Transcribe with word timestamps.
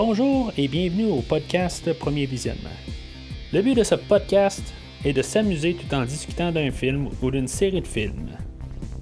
Bonjour 0.00 0.52
et 0.56 0.68
bienvenue 0.68 1.10
au 1.10 1.22
podcast 1.22 1.92
Premier 1.98 2.24
Visionnement. 2.24 2.70
Le 3.52 3.62
but 3.62 3.74
de 3.74 3.82
ce 3.82 3.96
podcast 3.96 4.72
est 5.04 5.12
de 5.12 5.22
s'amuser 5.22 5.74
tout 5.74 5.92
en 5.92 6.04
discutant 6.04 6.52
d'un 6.52 6.70
film 6.70 7.08
ou 7.20 7.32
d'une 7.32 7.48
série 7.48 7.80
de 7.80 7.86
films. 7.86 8.30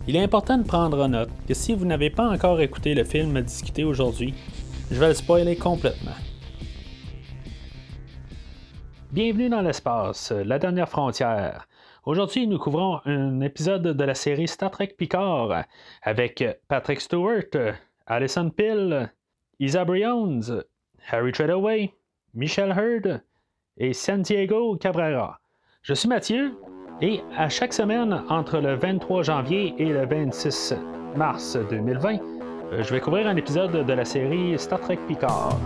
Il 0.09 0.17
est 0.17 0.23
important 0.23 0.57
de 0.57 0.67
prendre 0.67 1.05
en 1.05 1.11
note 1.11 1.29
que 1.47 1.53
si 1.53 1.75
vous 1.75 1.85
n'avez 1.85 2.09
pas 2.09 2.27
encore 2.27 2.63
écouté 2.63 2.95
le 2.95 3.05
film 3.05 3.37
à 3.37 3.43
discuter 3.43 3.85
aujourd'hui, 3.85 4.33
je 4.91 4.99
vais 4.99 5.09
le 5.09 5.13
spoiler 5.13 5.55
complètement. 5.55 6.17
Bienvenue 9.13 9.51
dans 9.51 9.61
l'espace, 9.61 10.33
la 10.33 10.59
dernière 10.59 10.89
frontière. 10.89 11.69
Aujourd'hui, 12.07 12.47
nous 12.47 12.59
couvrons 12.59 13.01
un 13.05 13.43
épisode 13.43 13.83
de 13.83 14.05
la 14.05 14.15
série 14.15 14.49
Star 14.49 14.71
Trek 14.71 14.95
Picard 14.97 15.65
avec 16.01 16.43
Patrick 16.69 17.03
Stewart, 17.03 17.75
Alison 18.07 18.49
Pill, 18.49 19.13
Isa 19.59 19.85
Briones, 19.85 20.63
Harry 21.11 21.33
Treadaway, 21.33 21.93
Michelle 22.35 22.75
Hurd 22.77 23.23
et 23.79 23.93
Santiago 23.93 24.77
Cabrera. 24.77 25.41
Je 25.83 25.95
suis 25.95 26.09
Mathieu 26.09 26.55
et 27.01 27.21
à 27.37 27.49
chaque 27.49 27.73
semaine 27.73 28.25
entre 28.29 28.59
le 28.59 28.75
23 28.75 29.23
janvier 29.23 29.75
et 29.79 29.87
le 29.87 30.07
26 30.07 30.75
mars 31.15 31.57
2020, 31.71 32.19
je 32.73 32.93
vais 32.93 33.01
couvrir 33.01 33.29
un 33.29 33.37
épisode 33.37 33.87
de 33.87 33.93
la 33.93 34.05
série 34.05 34.59
Star 34.59 34.81
Trek 34.81 34.99
Picard. 35.07 35.57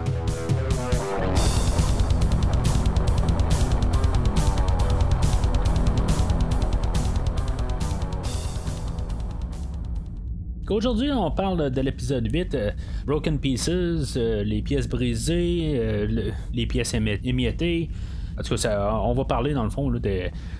Aujourd'hui, 10.70 11.10
on 11.10 11.32
parle 11.32 11.70
de 11.70 11.80
l'épisode 11.80 12.32
8, 12.32 12.54
euh, 12.54 12.70
Broken 13.04 13.40
Pieces, 13.40 14.14
euh, 14.16 14.44
les 14.44 14.62
pièces 14.62 14.88
brisées, 14.88 15.72
euh, 15.74 16.30
les 16.54 16.66
pièces 16.66 16.94
émiettées. 16.94 17.90
En 18.38 18.42
tout 18.42 18.54
cas, 18.54 18.94
on 19.02 19.12
va 19.12 19.24
parler 19.24 19.52
dans 19.52 19.64
le 19.64 19.70
fond 19.70 19.90
de, 19.90 20.00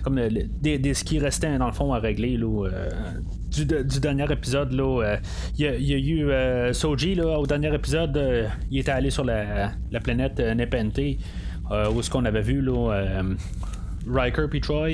comme 0.03 0.15
de, 0.15 0.93
ce 0.93 1.03
qui 1.05 1.17
restait 1.17 1.57
dans 1.57 1.67
le 1.67 1.71
fond 1.71 1.93
à 1.93 1.99
régler 1.99 2.37
du, 2.37 3.65
dernier 3.65 4.31
épisode. 4.31 4.71
Il 5.57 5.65
y, 5.65 5.93
a 5.93 5.97
eu 5.97 6.73
Soji 6.73 7.19
au 7.21 7.47
dernier 7.47 7.73
épisode, 7.73 8.49
il 8.69 8.79
était 8.79 8.91
allé 8.91 9.09
sur 9.09 9.23
la, 9.23 9.71
planète 10.03 10.39
Nepente, 10.39 10.99
où 10.99 11.99
est-ce 11.99 12.09
qu'on 12.11 12.25
avait 12.25 12.41
vu 12.43 12.61
Riker 14.07 14.47
et 14.53 14.61
Troy. 14.61 14.89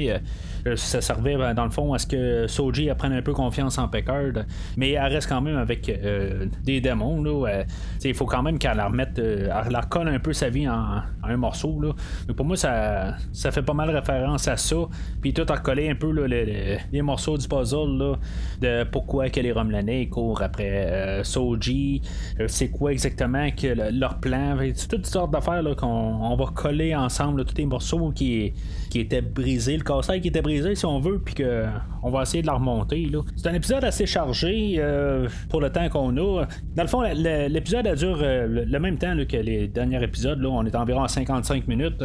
Euh, 0.68 0.76
ça 0.76 1.02
servait 1.02 1.38
ben, 1.38 1.54
dans 1.54 1.66
le 1.66 1.72
fond 1.72 1.94
à 1.94 2.00
ce 2.00 2.08
que 2.08 2.48
Soji 2.48 2.90
prenne 2.98 3.14
un 3.14 3.22
peu 3.22 3.34
confiance 3.34 3.78
en 3.78 3.88
Packard, 3.88 4.44
mais 4.76 4.92
elle 4.92 5.14
reste 5.14 5.30
quand 5.30 5.42
même 5.42 5.58
avec 5.58 5.90
euh, 5.90 6.46
des 6.64 6.82
démons. 6.82 7.24
Euh, 7.46 7.64
il 8.04 8.14
faut 8.14 8.26
quand 8.26 8.44
même 8.44 8.60
qu'elle 8.60 8.80
remette, 8.80 9.20
leur 9.20 9.90
colle 9.90 10.10
un 10.10 10.20
peu 10.20 10.34
sa 10.34 10.50
vie 10.50 10.68
en, 10.68 11.02
un 11.24 11.38
morceau. 11.38 11.80
Là. 11.82 11.94
Pour 12.34 12.46
moi, 12.46 12.58
ça, 12.58 13.16
ça 13.32 13.52
fait 13.52 13.62
pas 13.62 13.74
mal 13.74 13.90
référence 13.90 14.48
à 14.48 14.58
ça. 14.58 14.76
Puis 15.22 15.34
tout 15.34 15.46
a 15.48 15.56
recollé 15.56 15.90
un 15.90 15.96
peu 15.96 16.12
les, 16.26 17.02
morceaux 17.02 17.38
du 17.38 17.48
puzzle 17.48 18.18
de 18.62 18.84
pourquoi 18.86 19.30
que 19.30 19.40
les 19.40 19.52
Romulanais 19.52 20.08
courent 20.08 20.42
après 20.42 21.22
Soji, 21.24 22.02
c'est 22.48 22.70
quoi 22.70 22.92
exactement 22.92 23.50
que 23.52 23.92
leur 23.92 24.20
plan. 24.20 24.58
C'est 24.74 24.88
toutes 24.88 25.06
sortes 25.06 25.32
d'affaires 25.32 25.64
qu'on 25.78 25.88
on 25.88 26.36
va 26.36 26.46
coller 26.54 26.96
ensemble 26.96 27.46
tous 27.46 27.58
les 27.58 27.66
morceaux 27.66 28.12
qui, 28.12 28.54
qui 28.90 29.00
étaient 29.00 29.22
brisés, 29.22 29.78
le 29.78 29.84
casse 29.84 30.08
qui 30.22 30.28
était 30.28 30.42
brisé 30.42 30.57
si 30.76 30.86
on 30.86 31.00
veut, 31.00 31.20
puis 31.20 31.36
qu'on 31.36 32.10
va 32.10 32.22
essayer 32.22 32.42
de 32.42 32.48
la 32.48 32.54
remonter. 32.54 33.10
C'est 33.36 33.48
un 33.48 33.54
épisode 33.54 33.84
assez 33.84 34.06
chargé 34.06 34.76
euh, 34.78 35.28
pour 35.50 35.62
le 35.62 35.70
temps 35.70 35.88
qu'on 35.90 36.16
a. 36.18 36.46
Dans 36.76 36.84
le 36.84 36.88
fond, 36.88 37.02
l'épisode 37.02 37.88
a 37.88 37.96
dure 37.96 38.20
euh, 38.22 38.66
le 38.68 38.80
même 38.80 38.98
temps 38.98 39.16
que 39.28 39.38
les 39.38 39.68
derniers 39.68 40.04
épisodes. 40.04 40.40
Là. 40.40 40.50
On 40.50 40.66
est 40.66 40.76
environ 40.76 41.04
à 41.04 41.08
55 41.08 41.68
minutes. 41.68 42.04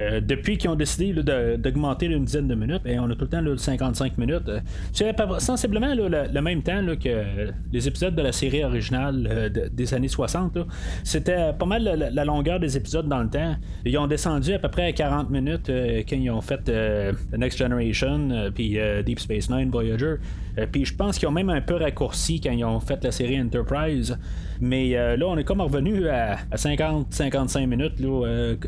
Euh, 0.00 0.20
depuis 0.20 0.56
qu'ils 0.58 0.70
ont 0.70 0.74
décidé 0.74 1.12
d'augmenter 1.58 2.06
une 2.06 2.24
dizaine 2.24 2.48
de 2.48 2.54
minutes, 2.54 2.82
et 2.86 2.98
on 2.98 3.04
a 3.10 3.14
tout 3.14 3.22
le 3.24 3.28
temps 3.28 3.56
55 3.56 4.18
minutes. 4.18 4.50
C'est 4.92 5.14
sensiblement 5.38 5.94
le, 5.94 6.40
même 6.40 6.62
temps 6.62 6.80
que 7.02 7.52
les 7.72 7.88
épisodes 7.88 8.14
de 8.14 8.22
la 8.22 8.32
série 8.32 8.64
originale 8.64 9.50
des 9.72 9.94
années 9.94 10.08
60. 10.08 10.58
C'était 11.04 11.52
pas 11.52 11.66
mal 11.66 12.10
la, 12.12 12.24
longueur 12.24 12.58
des 12.58 12.76
épisodes 12.76 13.08
dans 13.08 13.22
le 13.22 13.28
temps. 13.28 13.54
Ils 13.84 13.96
ont 13.98 14.06
descendu 14.06 14.54
à 14.54 14.58
peu 14.58 14.68
près 14.68 14.86
à 14.86 14.92
40 14.92 15.30
minutes 15.30 15.68
quand 15.68 16.16
ils 16.16 16.30
ont 16.30 16.40
fait 16.40 16.62
The 16.64 17.36
Next 17.36 17.58
Generation 17.58 17.81
euh, 17.82 18.50
puis 18.50 18.78
euh, 18.78 19.02
Deep 19.02 19.20
Space 19.20 19.50
Nine, 19.50 19.70
Voyager. 19.70 20.16
Euh, 20.58 20.66
puis 20.70 20.84
je 20.84 20.94
pense 20.94 21.18
qu'ils 21.18 21.28
ont 21.28 21.32
même 21.32 21.50
un 21.50 21.60
peu 21.60 21.76
raccourci 21.76 22.40
quand 22.40 22.52
ils 22.52 22.64
ont 22.64 22.80
fait 22.80 23.02
la 23.04 23.12
série 23.12 23.40
Enterprise. 23.40 24.16
Mais 24.60 24.92
là, 24.92 25.26
on 25.26 25.36
est 25.36 25.44
comme 25.44 25.60
revenu 25.60 26.08
à, 26.08 26.36
50-55 26.54 27.66
minutes, 27.66 27.94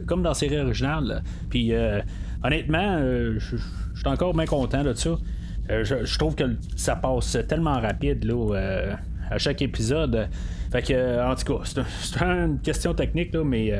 comme 0.06 0.22
dans 0.22 0.30
la 0.30 0.34
série 0.34 0.58
originale. 0.58 1.22
Puis 1.48 1.72
honnêtement, 2.42 2.98
je 2.98 3.38
suis 3.38 4.08
encore 4.08 4.34
bien 4.34 4.46
content 4.46 4.82
de 4.82 4.92
ça. 4.94 5.10
je 5.68 6.18
trouve 6.18 6.34
que 6.34 6.56
ça 6.74 6.96
passe 6.96 7.38
tellement 7.48 7.80
rapide 7.80 8.24
là, 8.24 8.96
à 9.30 9.38
chaque 9.38 9.62
épisode. 9.62 10.28
Fait 10.72 10.82
que, 10.82 11.30
en 11.30 11.36
tout 11.36 11.58
cas, 11.58 11.62
c'est 12.00 12.22
une 12.22 12.58
question 12.58 12.92
technique, 12.92 13.32
là, 13.32 13.44
mais 13.44 13.70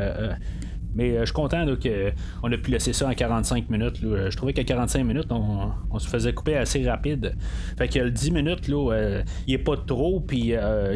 mais 0.95 1.11
euh, 1.11 1.21
je 1.21 1.27
suis 1.27 1.35
content 1.35 1.65
qu'on 1.67 2.53
a 2.53 2.57
pu 2.57 2.71
laisser 2.71 2.93
ça 2.93 3.09
en 3.09 3.15
45 3.15 3.69
minutes. 3.71 4.01
Euh, 4.05 4.31
Je 4.31 4.37
trouvais 4.37 4.53
qu'à 4.53 4.65
45 4.65 5.05
minutes, 5.05 5.31
on, 5.31 5.99
se 5.99 6.09
faisait 6.09 6.33
couper 6.33 6.57
assez 6.57 6.89
rapide. 6.89 7.35
Fait 7.77 7.89
que 7.89 7.99
le 7.99 8.11
10 8.11 8.31
minutes, 8.31 8.69
euh, 8.69 9.23
il 9.47 9.55
est 9.55 9.59
pas 9.59 9.77
trop, 9.77 10.21
puis 10.21 10.55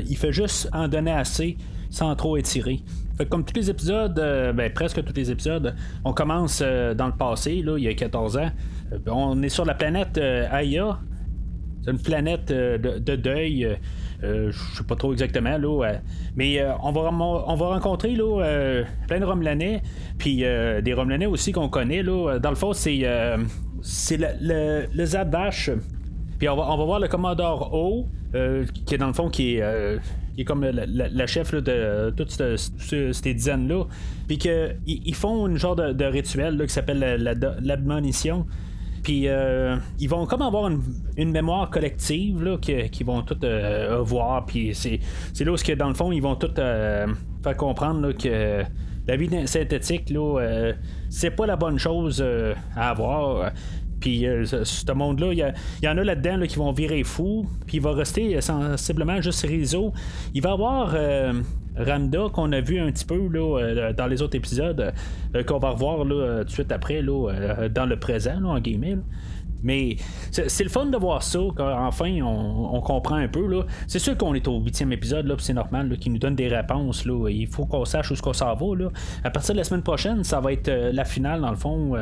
il 0.08 0.16
fait 0.16 0.32
juste 0.32 0.68
en 0.72 0.88
donner 0.88 1.12
assez 1.12 1.56
sans 1.90 2.14
trop 2.16 2.36
étirer. 2.36 2.80
Fait 3.16 3.24
que 3.24 3.30
comme 3.30 3.44
tous 3.44 3.54
les 3.54 3.70
épisodes, 3.70 4.14
ben, 4.54 4.72
presque 4.72 5.02
tous 5.02 5.14
les 5.14 5.30
épisodes, 5.30 5.74
on 6.04 6.12
commence 6.12 6.60
dans 6.60 7.06
le 7.06 7.16
passé, 7.16 7.62
là, 7.62 7.78
il 7.78 7.84
y 7.84 7.88
a 7.88 7.94
14 7.94 8.36
ans. 8.36 8.50
on 9.06 9.42
est 9.42 9.48
sur 9.48 9.64
la 9.64 9.74
planète 9.74 10.18
Aya. 10.18 10.98
C'est 11.84 11.92
une 11.92 11.98
planète 12.02 12.48
de 12.48 13.16
deuil 13.16 13.78
euh, 14.24 14.50
je 14.50 14.78
sais 14.78 14.84
pas 14.84 14.96
trop 14.96 15.12
exactement, 15.12 15.56
là. 15.58 15.92
mais 16.34 16.60
euh, 16.60 16.72
on, 16.82 16.90
va, 16.90 17.02
on 17.12 17.54
va 17.54 17.66
rencontrer 17.68 18.16
là, 18.16 18.42
euh, 18.42 18.84
plein 19.06 19.20
de 19.20 19.24
Romelanais, 19.24 19.82
puis 20.18 20.38
des 20.38 20.92
Romelanais 20.94 21.26
aussi 21.26 21.52
qu'on 21.52 21.68
connaît. 21.68 22.02
Là. 22.02 22.38
Dans 22.38 22.50
le 22.50 22.56
fond, 22.56 22.72
c'est, 22.72 23.04
c'est 23.82 24.16
le, 24.16 24.26
le, 24.40 24.86
le 24.92 25.04
Zadash. 25.04 25.70
Puis 26.38 26.48
on 26.48 26.56
va, 26.56 26.70
on 26.70 26.76
va 26.76 26.84
voir 26.84 27.00
le 27.00 27.08
Commodore 27.08 27.74
O, 27.74 28.06
qui 28.84 28.94
est 28.94 28.98
dans 28.98 29.08
le 29.08 29.12
fond 29.12 29.28
qui 29.28 29.56
est, 29.56 29.98
qui 30.34 30.42
est 30.42 30.44
comme 30.44 30.64
la, 30.64 31.26
chef 31.26 31.54
de 31.54 32.10
toutes 32.16 32.30
ces 32.32 33.34
dizaines-là. 33.34 33.84
Puis 34.26 34.38
qu'ils 34.38 35.14
font 35.14 35.46
une 35.46 35.58
genre 35.58 35.76
de, 35.76 36.04
rituel 36.04 36.60
qui 36.66 36.72
s'appelle 36.72 37.22
l'admonition. 37.60 38.46
Puis 39.08 39.26
euh, 39.26 39.76
ils 39.98 40.06
vont 40.06 40.26
comme 40.26 40.42
avoir 40.42 40.70
une, 41.16 41.32
mémoire 41.32 41.70
collective 41.70 42.42
là, 42.42 42.58
qu'ils 42.58 43.06
vont 43.06 43.22
tout 43.22 43.42
euh, 43.42 44.02
voir. 44.02 44.44
Puis 44.44 44.74
c'est, 44.74 45.00
là 45.42 45.50
où, 45.50 45.56
que, 45.56 45.72
dans 45.72 45.88
le 45.88 45.94
fond, 45.94 46.12
ils 46.12 46.20
vont 46.20 46.36
tout 46.36 46.50
euh, 46.58 47.06
faire 47.42 47.56
comprendre 47.56 48.12
que 48.12 48.64
la 49.06 49.16
vie 49.16 49.30
synthétique, 49.48 50.10
là, 50.10 50.74
c'est 51.08 51.30
pas 51.30 51.46
la 51.46 51.56
bonne 51.56 51.78
chose 51.78 52.22
à 52.76 52.90
avoir. 52.90 53.50
Puis 54.00 54.26
ce 54.42 54.92
monde-là, 54.92 55.32
il 55.32 55.54
y, 55.82 55.88
en 55.88 55.98
a 55.98 56.04
là-dedans 56.04 56.46
qui 56.46 56.56
vont 56.56 56.72
virer 56.72 57.02
fou. 57.04 57.46
Puis 57.66 57.78
il 57.78 57.82
va 57.82 57.92
rester 57.92 58.40
sensiblement 58.40 59.20
juste 59.20 59.44
réseau. 59.46 59.92
Il 60.34 60.42
va 60.42 60.52
avoir 60.52 60.94
Ramda 61.78 62.28
qu'on 62.32 62.52
a 62.52 62.60
vu 62.60 62.78
un 62.78 62.90
petit 62.90 63.04
peu 63.04 63.28
là, 63.28 63.58
euh, 63.58 63.92
dans 63.92 64.06
les 64.06 64.22
autres 64.22 64.36
épisodes, 64.36 64.92
euh, 65.34 65.42
qu'on 65.44 65.58
va 65.58 65.70
revoir 65.70 66.04
là, 66.04 66.40
tout 66.40 66.44
de 66.44 66.50
suite 66.50 66.72
après 66.72 67.02
là, 67.02 67.30
euh, 67.30 67.68
dans 67.68 67.86
le 67.86 67.98
présent, 67.98 68.42
en 68.44 68.58
guillemets. 68.60 68.98
Mais 69.62 69.96
c'est 70.30 70.62
le 70.62 70.70
fun 70.70 70.86
de 70.86 70.96
voir 70.96 71.22
ça, 71.22 71.40
enfin 71.58 72.20
on, 72.22 72.80
comprend 72.80 73.16
un 73.16 73.28
peu. 73.28 73.64
C'est 73.86 73.98
sûr 73.98 74.16
qu'on 74.16 74.34
est 74.34 74.46
au 74.48 74.60
huitième 74.60 74.92
épisode, 74.92 75.26
là, 75.26 75.34
c'est 75.38 75.54
normal, 75.54 75.96
qui 75.98 76.10
nous 76.10 76.18
donne 76.18 76.36
des 76.36 76.48
réponses. 76.48 77.04
Là. 77.04 77.28
Il 77.28 77.46
faut 77.46 77.66
qu'on 77.66 77.84
sache 77.84 78.10
où 78.10 78.16
ce 78.16 78.22
qu'on 78.22 78.32
s'en 78.32 78.54
va. 78.54 78.76
Là. 78.76 78.88
À 79.24 79.30
partir 79.30 79.54
de 79.54 79.58
la 79.58 79.64
semaine 79.64 79.82
prochaine, 79.82 80.24
ça 80.24 80.40
va 80.40 80.52
être 80.52 80.70
la 80.70 81.04
finale, 81.04 81.40
dans 81.40 81.50
le 81.50 81.56
fond. 81.56 81.94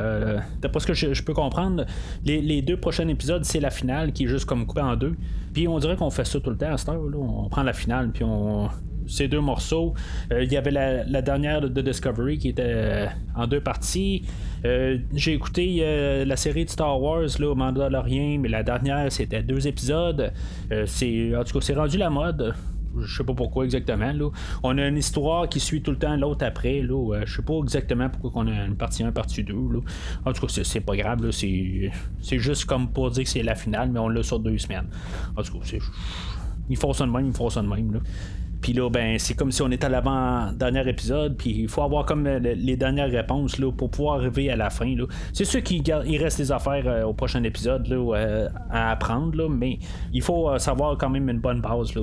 D'après 0.60 0.80
ce 0.80 0.86
que 0.86 0.94
je, 0.94 1.22
peux 1.22 1.34
comprendre, 1.34 1.86
les, 2.24 2.62
deux 2.62 2.76
prochains 2.76 3.08
épisodes, 3.08 3.44
c'est 3.44 3.60
la 3.60 3.70
finale 3.70 4.12
qui 4.12 4.24
est 4.24 4.28
juste 4.28 4.44
comme 4.44 4.66
coupée 4.66 4.82
en 4.82 4.96
deux. 4.96 5.16
Puis 5.52 5.66
on 5.68 5.78
dirait 5.78 5.96
qu'on 5.96 6.10
fait 6.10 6.24
ça 6.24 6.38
tout 6.40 6.50
le 6.50 6.56
temps 6.56 6.72
à 6.72 6.76
cette 6.76 6.90
heure. 6.90 7.08
Là. 7.08 7.16
On 7.18 7.48
prend 7.48 7.62
la 7.62 7.72
finale, 7.72 8.10
puis 8.12 8.24
on, 8.24 8.68
ces 9.06 9.28
deux 9.28 9.40
morceaux. 9.40 9.94
Euh, 10.32 10.44
il 10.44 10.52
y 10.52 10.56
avait 10.56 10.70
la, 10.70 11.22
dernière 11.22 11.60
de 11.60 11.80
Discovery 11.80 12.38
qui 12.38 12.48
était 12.50 12.62
euh, 12.64 13.06
en 13.34 13.46
deux 13.46 13.60
parties. 13.60 14.24
Euh, 14.64 14.98
j'ai 15.14 15.32
écouté 15.32 16.24
la 16.26 16.36
série 16.36 16.64
de 16.64 16.70
Star 16.70 17.00
Wars, 17.00 17.28
là, 17.38 17.54
Mandalorian, 17.54 18.38
mais 18.40 18.48
la 18.48 18.62
dernière 18.62 19.10
c'était 19.12 19.42
deux 19.42 19.66
épisodes. 19.66 20.32
c'est, 20.86 21.36
en 21.36 21.44
tout 21.44 21.58
cas, 21.58 21.60
c'est 21.60 21.74
rendu 21.74 21.98
la 21.98 22.10
mode 22.10 22.54
je 22.98 23.16
sais 23.16 23.24
pas 23.24 23.34
pourquoi 23.34 23.64
exactement. 23.64 24.12
Là. 24.12 24.30
On 24.62 24.78
a 24.78 24.86
une 24.86 24.96
histoire 24.96 25.48
qui 25.48 25.60
suit 25.60 25.82
tout 25.82 25.90
le 25.90 25.98
temps 25.98 26.16
l'autre 26.16 26.44
après. 26.44 26.80
Là. 26.80 27.22
je 27.24 27.36
sais 27.36 27.42
pas 27.42 27.58
exactement 27.62 28.08
pourquoi 28.08 28.42
on 28.42 28.46
a 28.46 28.64
une 28.64 28.76
partie 28.76 29.02
1, 29.02 29.12
partie 29.12 29.44
2. 29.44 29.52
Là. 29.52 29.80
En 30.24 30.32
tout 30.32 30.46
cas, 30.46 30.62
c'est, 30.62 30.80
pas 30.80 30.96
grave. 30.96 31.30
C'est, 31.30 31.90
juste 32.22 32.64
comme 32.64 32.88
pour 32.88 33.10
dire 33.10 33.24
que 33.24 33.30
c'est 33.30 33.42
la 33.42 33.54
finale, 33.54 33.90
mais 33.90 34.00
on 34.00 34.08
l'a 34.08 34.22
sur 34.22 34.38
deux 34.38 34.56
semaines. 34.58 34.88
En 35.36 35.42
tout 35.42 35.52
cas, 35.54 35.64
c'est, 35.64 35.78
ils 36.68 36.76
font 36.76 36.92
ça 36.92 37.06
de 37.06 37.10
même, 37.10 37.26
ils 37.26 37.32
font 37.32 37.48
même. 37.62 38.00
Puis 38.66 38.72
là, 38.72 38.90
ben, 38.90 39.16
c'est 39.20 39.34
comme 39.34 39.52
si 39.52 39.62
on 39.62 39.70
était 39.70 39.86
à 39.86 39.88
l'avant-dernier 39.88 40.88
épisode, 40.88 41.36
puis 41.36 41.50
il 41.50 41.68
faut 41.68 41.82
avoir 41.82 42.04
comme 42.04 42.26
les 42.26 42.76
dernières 42.76 43.08
réponses 43.08 43.60
là, 43.60 43.70
pour 43.70 43.92
pouvoir 43.92 44.18
arriver 44.18 44.50
à 44.50 44.56
la 44.56 44.70
fin. 44.70 44.92
C'est 45.32 45.44
sûr 45.44 45.62
qu'il 45.62 45.84
il 45.86 46.18
reste 46.20 46.38
des 46.38 46.50
affaires 46.50 47.06
au 47.06 47.14
prochain 47.14 47.44
épisode 47.44 47.86
là, 47.86 48.48
à 48.68 48.90
apprendre, 48.90 49.36
là, 49.36 49.48
mais 49.48 49.78
il 50.12 50.20
faut 50.20 50.58
savoir 50.58 50.98
quand 50.98 51.10
même 51.10 51.28
une 51.28 51.38
bonne 51.38 51.60
base 51.60 51.94
là, 51.94 52.02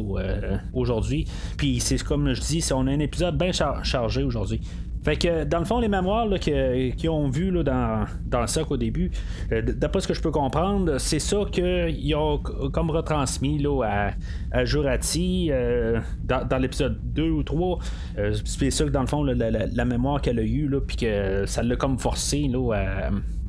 aujourd'hui. 0.73 1.25
Puis 1.57 1.81
c'est 1.81 2.01
comme 2.01 2.33
je 2.33 2.39
dis, 2.39 2.65
on 2.73 2.87
a 2.87 2.91
un 2.91 2.99
épisode 2.99 3.37
bien 3.37 3.51
chargé 3.51 4.23
aujourd'hui. 4.23 4.61
Fait 5.03 5.17
que 5.17 5.43
dans 5.43 5.59
le 5.59 5.65
fond, 5.65 5.79
les 5.79 5.89
mémoires 5.89 6.27
qu'ils 6.39 7.09
ont 7.09 7.29
vu 7.29 7.51
là, 7.51 7.63
dans, 7.63 8.05
dans 8.25 8.41
le 8.41 8.47
soc 8.47 8.71
au 8.71 8.77
début, 8.77 9.11
euh, 9.51 9.61
d'après 9.61 10.01
ce 10.01 10.07
que 10.07 10.13
je 10.13 10.21
peux 10.21 10.31
comprendre, 10.31 10.97
c'est 10.97 11.19
ça 11.19 11.39
qu'ils 11.51 12.15
ont 12.15 12.37
comme 12.37 12.89
retransmis 12.89 13.59
là, 13.59 14.11
à, 14.51 14.65
Jurati 14.65 15.49
euh, 15.51 15.99
dans, 16.23 16.57
l'épisode 16.57 16.97
2 17.03 17.29
ou 17.29 17.43
3. 17.43 17.79
Euh, 18.17 18.33
c'est 18.45 18.71
ça 18.71 18.85
que 18.85 18.89
dans 18.89 19.01
le 19.01 19.07
fond, 19.07 19.23
la, 19.23 19.85
mémoire 19.85 20.21
qu'elle 20.21 20.39
a 20.39 20.43
eue, 20.43 20.69
puis 20.87 20.95
que 20.95 21.45
ça 21.45 21.63
l'a 21.63 21.75
comme 21.75 21.99
forcé 21.99 22.49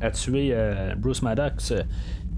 à, 0.00 0.10
tuer 0.10 0.54
Bruce 0.98 1.22
Maddox. 1.22 1.72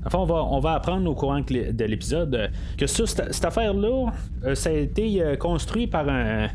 Enfin, 0.06 0.19
on 0.19 0.25
va, 0.25 0.44
on 0.44 0.61
va 0.61 0.75
apprendre 0.75 1.11
au 1.11 1.14
courant 1.14 1.41
de 1.41 1.85
l'épisode 1.85 2.35
euh, 2.35 2.49
que 2.79 2.87
cette, 2.87 3.44
affaire-là, 3.44 4.12
euh, 4.44 4.55
ça 4.55 4.70
a 4.70 4.73
été 4.73 5.20
euh, 5.20 5.37
construit 5.37 5.88
par 5.88 6.08
un, 6.08 6.49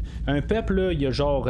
peuple, 0.48 0.92
il 0.94 1.02
y 1.02 1.06
a 1.06 1.12
genre 1.12 1.50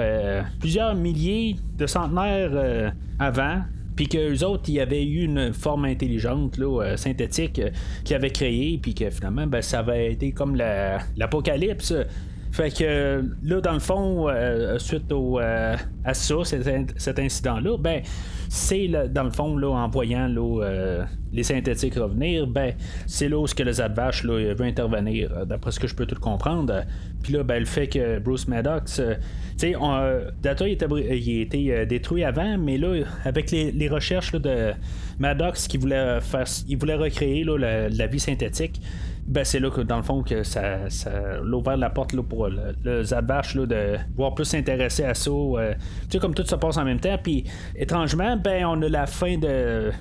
plusieurs 0.59 0.95
milliers 0.95 1.56
de 1.77 1.86
centenaires 1.86 2.94
avant. 3.19 3.62
Puis 3.95 4.07
qu'eux 4.07 4.44
autres, 4.44 4.63
il 4.68 4.75
y 4.75 4.80
avait 4.80 5.06
eu 5.06 5.24
une 5.24 5.53
forme 5.53 5.86
intelligente, 5.86 6.59
synthétique, 6.95 7.62
qui 8.03 8.15
avait 8.15 8.31
créé, 8.31 8.80
puis 8.81 8.95
que 8.95 9.09
finalement, 9.09 9.45
ben, 9.45 9.62
ça 9.62 9.80
avait 9.80 10.13
été 10.13 10.31
comme 10.31 10.56
l'apocalypse. 10.56 11.94
Fait 12.51 12.75
que 12.75 13.24
là, 13.44 13.62
dans 13.62 13.74
le 13.74 13.80
fond, 13.80 14.27
suite 14.77 15.12
au, 15.12 15.39
à 15.39 16.13
ça, 16.13 16.36
cet, 16.44 17.19
incident-là, 17.19 17.77
ben, 17.77 18.01
c'est 18.50 18.88
dans 18.88 19.24
le 19.24 19.31
fond, 19.31 19.56
là, 19.56 19.69
en 19.69 19.88
voyant 19.88 20.27
là, 20.27 21.06
les 21.33 21.44
synthétiques 21.44 21.95
revenir, 21.95 22.48
ben, 22.48 22.74
c'est 23.07 23.30
là 23.30 23.38
où 23.38 23.48
ce 23.48 23.56
que 23.56 23.63
le 23.63 23.71
Zadvash 23.71 24.24
là, 24.24 24.53
veut 24.53 24.65
intervenir, 24.65 25.31
euh, 25.31 25.45
d'après 25.45 25.71
ce 25.71 25.80
que 25.80 25.88
je 25.88 25.95
peux 25.95 26.06
tout 26.06 26.19
comprendre. 26.19 26.83
Puis 27.24 27.33
là, 27.33 27.44
ben, 27.44 27.59
le 27.59 27.65
fait 27.65 27.88
que 27.88 28.19
Bruce 28.19 28.48
Maddox, 28.48 29.00
euh, 29.00 29.15
tu 29.57 29.71
sais, 29.71 29.75
euh, 29.81 30.30
Data 30.42 30.68
il 30.68 31.42
était, 31.42 31.59
il 31.59 31.86
détruit 31.88 32.24
avant, 32.24 32.57
mais 32.57 32.77
là, 32.77 33.03
avec 33.24 33.51
les, 33.51 33.89
recherches 33.89 34.33
de 34.33 34.71
Maddox 35.19 35.68
qui 35.68 35.77
voulait 35.77 36.19
faire, 36.21 36.45
il 36.68 36.77
voulait 36.77 36.95
recréer 36.95 37.44
là, 37.44 37.89
la, 37.89 38.07
vie 38.07 38.19
synthétique. 38.19 38.81
Ben, 39.27 39.44
c'est 39.45 39.59
là 39.59 39.69
que 39.69 39.81
dans 39.81 39.97
le 39.97 40.03
fond 40.03 40.23
que 40.23 40.44
ça, 40.44 40.89
ça 40.89 41.12
a 41.12 41.41
ouvert 41.41 41.77
la 41.77 41.89
porte 41.89 42.13
là, 42.13 42.23
pour 42.23 42.47
le, 42.47 42.75
le 42.83 43.01
là, 43.03 43.65
de 43.65 43.97
voir 44.15 44.35
plus 44.35 44.45
s'intéresser 44.45 45.06
à 45.06 45.13
ça. 45.13 45.31
tu 45.31 45.77
sais, 46.09 46.19
comme 46.19 46.33
tout 46.33 46.45
se 46.45 46.56
passe 46.56 46.77
en 46.77 46.85
même 46.85 47.00
temps. 47.00 47.18
Puis 47.21 47.45
étrangement, 47.75 48.35
ben 48.35 48.65
on 48.65 48.81
a 48.81 48.89
la 48.89 49.06
fin 49.06 49.38
de 49.38 49.91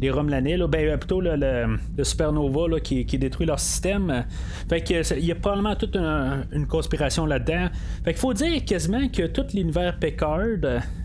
les 0.00 0.10
Romelanais, 0.10 0.56
là, 0.56 0.66
ben, 0.66 0.86
euh, 0.86 0.96
plutôt 0.96 1.20
le, 1.20 1.36
le, 1.36 2.04
supernova 2.04 2.68
là, 2.68 2.80
qui, 2.80 3.04
qui, 3.04 3.18
détruit 3.18 3.46
leur 3.46 3.60
système. 3.60 4.24
Fait 4.68 4.80
que 4.80 5.18
il 5.18 5.26
y 5.26 5.32
a 5.32 5.34
probablement 5.34 5.76
toute 5.76 5.96
une, 5.96 6.66
conspiration 6.66 7.26
là-dedans. 7.26 7.68
Fait 8.04 8.12
qu'il 8.12 8.20
faut 8.20 8.32
dire 8.32 8.64
quasiment 8.64 9.08
que 9.08 9.26
tout 9.26 9.44
l'univers 9.52 9.98
Picard 9.98 10.58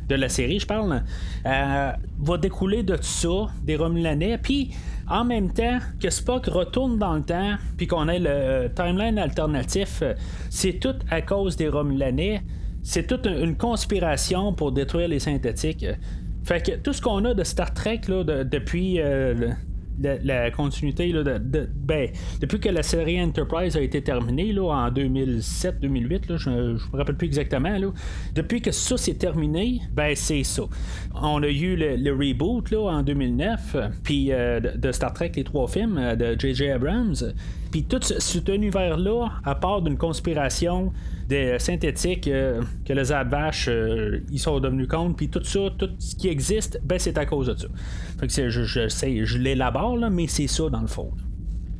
de 0.07 0.15
la 0.15 0.29
série, 0.29 0.59
je 0.59 0.67
parle, 0.67 1.03
euh, 1.45 1.91
va 2.19 2.37
découler 2.37 2.83
de 2.83 2.95
tout 2.95 3.03
ça, 3.03 3.47
des 3.63 3.75
Romulanais, 3.75 4.37
puis 4.37 4.71
en 5.07 5.23
même 5.23 5.51
temps 5.51 5.79
que 6.01 6.09
Spock 6.09 6.47
retourne 6.47 6.97
dans 6.97 7.15
le 7.15 7.23
temps, 7.23 7.55
puis 7.77 7.87
qu'on 7.87 8.07
ait 8.07 8.19
le 8.19 8.69
timeline 8.73 9.17
alternatif, 9.19 10.03
c'est 10.49 10.79
tout 10.79 10.95
à 11.09 11.21
cause 11.21 11.55
des 11.55 11.67
Romulanais. 11.67 12.41
C'est 12.83 13.07
toute 13.07 13.25
une 13.25 13.57
conspiration 13.57 14.53
pour 14.53 14.71
détruire 14.71 15.07
les 15.07 15.19
synthétiques. 15.19 15.85
Fait 16.43 16.63
que 16.63 16.75
tout 16.77 16.93
ce 16.93 17.01
qu'on 17.01 17.25
a 17.25 17.33
de 17.33 17.43
Star 17.43 17.73
Trek 17.73 18.01
là, 18.07 18.23
depuis 18.43 18.99
euh, 18.99 19.49
la, 20.01 20.51
continuité 20.51 21.11
là, 21.11 21.23
ben, 21.39 22.09
depuis 22.41 22.59
que 22.59 22.69
la 22.69 22.83
série 22.83 23.21
Enterprise 23.21 23.75
a 23.77 23.81
été 23.81 24.01
terminée 24.01 24.51
là, 24.53 24.63
en 24.63 24.91
2007-2008, 24.91 26.37
je, 26.37 26.49
ne 26.49 26.73
me 26.73 26.97
rappelle 26.97 27.15
plus 27.15 27.27
exactement. 27.27 27.77
Là, 27.77 27.91
depuis 28.33 28.61
que 28.61 28.71
ça 28.71 28.97
s'est 28.97 29.15
terminé, 29.15 29.81
ben 29.93 30.15
c'est 30.15 30.43
ça. 30.43 30.63
On 31.13 31.41
a 31.43 31.47
eu 31.47 31.75
le, 31.75 32.11
reboot 32.11 32.71
là, 32.71 32.79
en 32.91 33.03
2009, 33.03 33.75
puis 34.03 34.31
euh, 34.31 34.59
de, 34.59 34.91
Star 34.91 35.13
Trek, 35.13 35.31
les 35.35 35.43
trois 35.43 35.67
films 35.67 35.97
euh, 35.97 36.15
de 36.15 36.39
J.J. 36.39 36.69
Abrams. 36.69 37.15
Puis 37.71 37.83
tout 37.83 38.01
cet 38.01 38.47
univers-là, 38.49 39.29
à 39.43 39.55
part 39.55 39.81
d'une 39.81 39.97
conspiration 39.97 40.93
des 41.27 41.57
synthétiques 41.59 42.27
euh, 42.27 42.61
que 42.85 42.93
les 42.93 43.05
Zadvash 43.05 43.69
ils 44.31 44.39
sont 44.39 44.59
devenus 44.59 44.87
contre, 44.87 45.15
puis 45.15 45.29
tout 45.29 45.43
ça, 45.43 45.59
tout 45.77 45.89
ce 45.99 46.15
qui 46.15 46.27
existe, 46.27 46.79
ben 46.83 46.99
c'est 46.99 47.17
à 47.17 47.25
cause 47.25 47.47
de 47.47 47.55
ça. 47.55 47.67
Fait 48.19 48.27
que 48.27 48.49
je, 48.49 48.63
je 48.63 48.87
je 48.87 49.37
l'élabore, 49.37 49.97
mais 50.11 50.27
c'est 50.27 50.47
ça 50.47 50.69
dans 50.69 50.81
le 50.81 50.87
fond. 50.87 51.11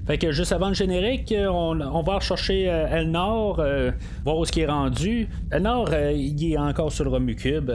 Fait 0.06 0.20
que 0.20 0.32
juste 0.32 0.52
avant 0.52 0.68
le 0.68 0.76
générique, 0.76 1.32
euh, 1.32 1.48
on, 1.48 2.02
va 2.04 2.16
rechercher 2.16 2.70
euh, 2.70 2.86
Elnor, 2.88 3.60
euh, 3.60 3.92
voir 4.24 4.38
où 4.38 4.46
ce 4.46 4.52
qui 4.52 4.62
est 4.62 4.68
rendu. 4.68 5.28
Elnor, 5.52 5.90
il 6.14 6.52
est 6.52 6.58
encore 6.58 6.92
sur 6.92 7.06
le 7.06 7.10
Romucube, 7.10 7.72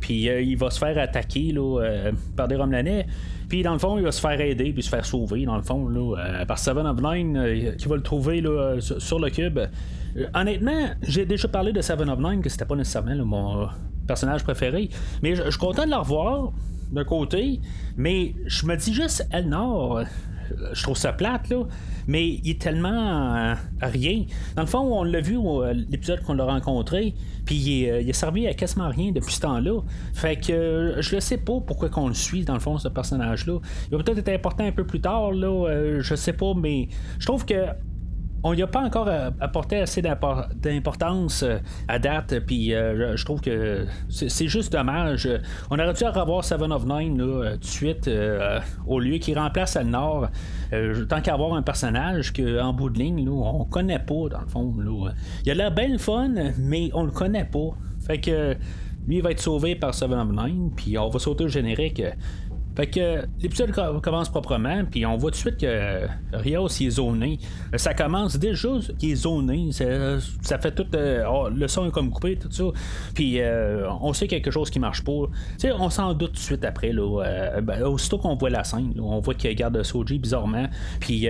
puis 0.00 0.26
il 0.26 0.56
va 0.56 0.70
se 0.70 0.78
faire 0.78 0.96
attaquer 0.98 1.52
là, 1.52 1.80
par 2.36 2.46
des 2.46 2.54
Romelanais. 2.54 3.06
Puis 3.48 3.62
dans 3.62 3.72
le 3.72 3.80
fond, 3.80 3.98
il 3.98 4.04
va 4.04 4.12
se 4.12 4.20
faire 4.20 4.40
aider 4.40 4.72
puis 4.72 4.84
se 4.84 4.88
faire 4.88 5.04
sauver, 5.04 5.44
dans 5.44 5.56
le 5.56 5.62
fond, 5.62 5.88
là, 5.88 6.44
par 6.46 6.58
Seven 6.58 6.86
of 6.86 7.00
Nine, 7.02 7.74
qui 7.76 7.88
va 7.88 7.96
le 7.96 8.02
trouver 8.02 8.40
là, 8.40 8.76
sur, 8.80 9.18
le 9.18 9.30
cube. 9.30 9.58
honnêtement, 10.32 10.90
j'ai 11.02 11.26
déjà 11.26 11.48
parlé 11.48 11.72
de 11.72 11.80
Seven 11.80 12.08
of 12.08 12.20
Nine, 12.20 12.40
que 12.40 12.48
c'était 12.48 12.64
pas 12.66 12.76
nécessairement 12.76 13.16
mon 13.24 13.68
personnage 14.06 14.44
préféré, 14.44 14.90
mais 15.22 15.34
je 15.34 15.42
suis 15.50 15.58
content 15.58 15.86
de 15.86 15.90
le 15.90 15.96
revoir 15.96 16.52
d'un 16.92 17.04
côté, 17.04 17.60
mais 17.96 18.34
je 18.46 18.66
me 18.66 18.76
dis 18.76 18.94
juste 18.94 19.26
Elnor 19.32 20.04
je 20.72 20.82
trouve 20.82 20.96
ça 20.96 21.12
plate, 21.12 21.48
là, 21.48 21.64
mais 22.06 22.28
il 22.28 22.50
est 22.50 22.60
tellement 22.60 23.34
euh, 23.36 23.54
rien. 23.80 24.24
Dans 24.56 24.62
le 24.62 24.68
fond, 24.68 24.80
on 24.80 25.04
l'a 25.04 25.20
vu 25.20 25.38
euh, 25.38 25.72
l'épisode 25.72 26.20
qu'on 26.22 26.34
l'a 26.34 26.44
rencontré, 26.44 27.14
puis 27.44 27.56
il, 27.56 27.84
est, 27.84 27.90
euh, 27.90 28.10
a 28.10 28.12
servi 28.12 28.46
à 28.46 28.54
quasiment 28.54 28.88
rien 28.88 29.12
depuis 29.12 29.34
ce 29.34 29.40
temps-là. 29.40 29.80
Fait 30.12 30.36
que 30.36 30.96
je 30.98 31.14
ne 31.14 31.20
sais 31.20 31.38
pas 31.38 31.60
pourquoi 31.60 31.88
qu'on 31.88 32.08
le 32.08 32.14
suit, 32.14 32.44
dans 32.44 32.54
le 32.54 32.60
fond, 32.60 32.78
ce 32.78 32.88
personnage-là. 32.88 33.58
Il 33.90 33.96
va 33.96 34.02
peut-être 34.02 34.18
être 34.18 34.34
important 34.34 34.64
un 34.64 34.72
peu 34.72 34.86
plus 34.86 35.00
tard, 35.00 35.32
là, 35.32 36.00
je 36.00 36.14
sais 36.14 36.32
pas, 36.32 36.54
mais 36.54 36.88
je 37.18 37.26
trouve 37.26 37.44
que 37.44 37.54
on 38.44 38.54
n'y 38.54 38.62
a 38.62 38.66
pas 38.66 38.82
encore 38.82 39.08
euh, 39.08 39.30
apporté 39.40 39.78
assez 39.78 40.02
d'importance 40.02 41.42
euh, 41.42 41.56
à 41.88 41.98
date, 41.98 42.40
puis 42.40 42.74
euh, 42.74 43.16
je 43.16 43.24
trouve 43.24 43.40
que 43.40 43.86
c'est 44.10 44.48
juste 44.48 44.70
dommage. 44.70 45.28
On 45.70 45.78
aurait 45.78 45.94
dû 45.94 46.04
revoir 46.04 46.44
Seven 46.44 46.70
of 46.70 46.84
Nine 46.84 47.16
tout 47.16 47.58
de 47.58 47.64
suite, 47.64 48.10
au 48.86 49.00
lieu 49.00 49.16
qu'il 49.16 49.38
remplace 49.38 49.76
le 49.76 49.84
Nord. 49.84 50.28
tant 51.08 51.22
qu'à 51.22 51.32
avoir 51.32 51.54
un 51.54 51.62
personnage 51.62 52.32
qu'en 52.32 52.72
bout 52.74 52.90
de 52.90 52.98
ligne, 52.98 53.24
là, 53.24 53.30
on 53.30 53.64
connaît 53.64 53.98
pas, 53.98 54.28
dans 54.30 54.40
le 54.40 54.46
fond. 54.46 54.74
Il 55.44 55.50
a 55.50 55.54
l'air 55.54 55.72
bien 55.72 55.96
fun, 55.96 56.34
mais 56.58 56.90
on 56.92 57.04
le 57.04 57.10
connaît 57.10 57.46
pas. 57.46 57.70
Fait 58.06 58.20
que 58.20 58.56
lui, 59.06 59.20
va 59.20 59.30
être 59.30 59.40
sauvé 59.40 59.74
par 59.74 59.94
Seven 59.94 60.18
of 60.18 60.28
Nine, 60.30 60.70
puis 60.74 60.98
on 60.98 61.08
va 61.08 61.18
sauter 61.18 61.44
au 61.44 61.48
générique. 61.48 62.02
Fait 62.76 62.88
que 62.88 63.24
l'épisode 63.40 63.70
commence 64.02 64.28
proprement, 64.28 64.84
puis 64.90 65.06
on 65.06 65.16
voit 65.16 65.30
tout 65.30 65.36
de 65.36 65.40
suite 65.40 65.58
que 65.58 66.06
Rios 66.32 66.66
est 66.66 66.90
zoné. 66.90 67.38
Ça 67.76 67.94
commence 67.94 68.36
déjà 68.36 68.68
qu'il 68.98 69.12
est 69.12 69.16
zoné. 69.16 69.70
Ça, 69.72 70.58
fait 70.58 70.72
tout. 70.72 70.86
Euh, 70.94 71.24
oh, 71.28 71.48
le 71.48 71.68
son 71.68 71.86
est 71.86 71.90
comme 71.92 72.10
coupé, 72.10 72.36
tout 72.36 72.50
ça. 72.50 72.64
Puis 73.14 73.40
euh, 73.40 73.88
on 74.00 74.12
sait 74.12 74.26
quelque 74.26 74.50
chose 74.50 74.70
qui 74.70 74.80
marche 74.80 75.04
pas. 75.04 75.12
Tu 75.58 75.70
on 75.70 75.88
s'en 75.88 76.14
doute 76.14 76.30
tout 76.30 76.34
de 76.34 76.38
suite 76.38 76.64
après. 76.64 76.92
Là, 76.92 77.22
euh, 77.22 77.60
ben, 77.60 77.82
aussitôt 77.84 78.18
qu'on 78.18 78.34
voit 78.34 78.50
la 78.50 78.64
scène, 78.64 78.94
on 79.00 79.20
voit 79.20 79.34
qu'il 79.34 79.54
garde 79.54 79.80
Soji 79.82 80.18
bizarrement. 80.18 80.66
Puis 80.98 81.28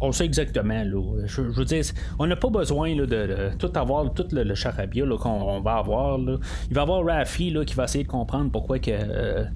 on 0.00 0.12
sait 0.12 0.26
exactement. 0.26 0.84
Là, 0.84 1.02
je, 1.26 1.42
veux 1.42 1.64
dire, 1.64 1.84
on 2.20 2.26
n'a 2.26 2.36
pas 2.36 2.50
besoin 2.50 2.94
de, 2.94 3.50
tout 3.58 3.72
avoir, 3.74 4.12
tout 4.14 4.26
le, 4.30 4.54
charabia 4.54 5.04
qu'on 5.20 5.60
va 5.60 5.74
avoir. 5.74 6.18
Là. 6.18 6.36
Il 6.70 6.74
va 6.74 6.82
y 6.82 6.84
avoir 6.84 7.04
Rafi 7.04 7.54
qui 7.66 7.74
va 7.74 7.84
essayer 7.84 8.04
de 8.04 8.08
comprendre 8.08 8.50
pourquoi 8.52 8.78
que 8.78 8.92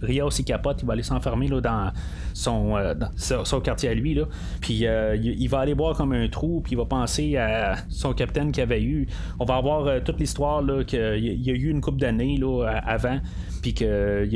Rios 0.04 0.30
il 0.30 0.44
capote, 0.44 0.82
il 0.82 0.86
va 0.86 0.94
aller 0.94 1.02
enfermé 1.12 1.48
là, 1.48 1.60
dans, 1.60 1.92
son, 2.34 2.76
euh, 2.76 2.94
son, 3.16 3.60
quartier 3.60 3.90
à 3.90 3.94
lui. 3.94 4.14
Là. 4.14 4.24
Puis 4.60 4.86
euh, 4.86 5.16
il, 5.16 5.48
va 5.48 5.60
aller 5.60 5.74
voir 5.74 5.96
comme 5.96 6.12
un 6.12 6.28
trou, 6.28 6.60
puis 6.62 6.72
il 6.72 6.78
va 6.78 6.84
penser 6.84 7.36
à 7.36 7.76
son 7.88 8.12
capitaine 8.12 8.52
qu'il 8.52 8.62
avait 8.62 8.82
eu. 8.82 9.06
On 9.38 9.44
va 9.44 9.56
avoir 9.56 9.86
euh, 9.86 10.00
toute 10.04 10.18
l'histoire 10.18 10.62
qu'il 10.86 10.98
y 10.98 11.50
a 11.50 11.54
eu 11.54 11.70
une 11.70 11.80
couple 11.80 11.98
d'années 11.98 12.40
avant, 12.86 13.18
puis 13.60 13.74
que 13.74 14.28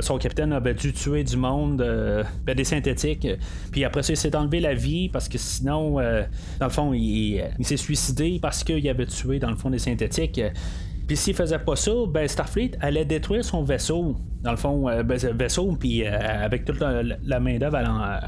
son 0.00 0.18
capitaine 0.18 0.52
avait 0.52 0.74
dû 0.74 0.92
tuer 0.92 1.24
du 1.24 1.36
monde, 1.36 1.78
ben, 2.44 2.54
des 2.54 2.64
synthétiques. 2.64 3.26
Puis 3.70 3.84
après 3.84 4.02
ça, 4.02 4.12
il 4.12 4.16
s'est 4.16 4.34
enlevé 4.36 4.60
la 4.60 4.74
vie 4.74 5.08
parce 5.08 5.28
que 5.28 5.38
sinon, 5.38 5.94
dans 5.94 6.66
le 6.66 6.70
fond, 6.70 6.92
il, 6.92 7.42
il 7.58 7.66
s'est 7.66 7.76
suicidé 7.76 8.38
parce 8.40 8.64
qu'il 8.64 8.86
avait 8.88 9.06
tué, 9.06 9.38
dans 9.38 9.50
le 9.50 9.56
fond, 9.56 9.70
des 9.70 9.78
synthétiques. 9.78 10.40
Puis 11.06 11.16
s'il 11.16 11.34
faisait 11.34 11.58
pas 11.58 11.76
ça, 11.76 11.92
ben 12.08 12.26
Starfleet 12.28 12.72
allait 12.80 13.04
détruire 13.04 13.44
son 13.44 13.62
vaisseau. 13.62 14.16
Dans 14.42 14.50
le 14.50 14.56
fond, 14.56 14.88
euh, 14.88 15.02
ben, 15.02 15.18
vaisseau, 15.18 15.76
puis 15.78 16.04
avec 16.06 16.64
toute 16.64 16.80
la, 16.80 17.40
main-d'œuvre 17.40 17.78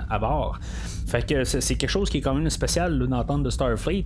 à, 0.08 0.18
bord. 0.18 0.58
Fait 1.06 1.26
que 1.26 1.44
c'est 1.44 1.74
quelque 1.74 1.90
chose 1.90 2.08
qui 2.10 2.18
est 2.18 2.20
quand 2.20 2.34
même 2.34 2.48
spécial 2.50 2.98
d'entendre 2.98 3.44
de 3.44 3.50
Starfleet. 3.50 4.04